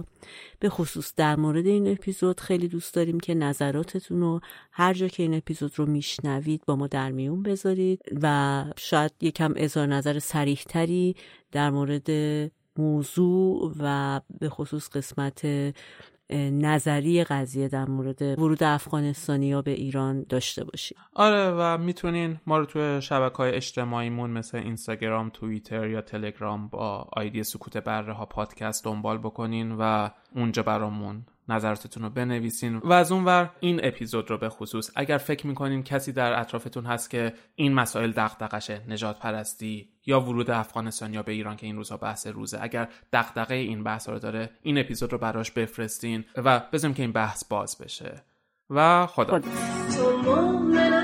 [0.59, 4.39] به خصوص در مورد این اپیزود خیلی دوست داریم که نظراتتون رو
[4.71, 9.53] هر جا که این اپیزود رو میشنوید با ما در میون بذارید و شاید یکم
[9.57, 11.15] اظهار نظر سریح تری
[11.51, 12.09] در مورد
[12.77, 15.45] موضوع و به خصوص قسمت
[16.35, 22.57] نظری قضیه در مورد ورود افغانستانی ها به ایران داشته باشید آره و می‌تونین ما
[22.57, 28.25] رو توی شبکه های اجتماعیمون مثل اینستاگرام، توییتر یا تلگرام با آیدی سکوت بره ها
[28.25, 34.37] پادکست دنبال بکنین و اونجا برامون نظراتتون رو بنویسین و از اونور این اپیزود رو
[34.37, 39.89] به خصوص اگر فکر می‌کنین کسی در اطرافتون هست که این مسائل دغدغشه نجات پرستی
[40.05, 44.09] یا ورود افغانستان یا به ایران که این روزها بحث روزه اگر دغدغه این بحث
[44.09, 48.23] رو داره این اپیزود رو براش بفرستین و بذاریم که این بحث باز بشه.
[48.69, 49.35] و خدا.
[49.35, 51.02] از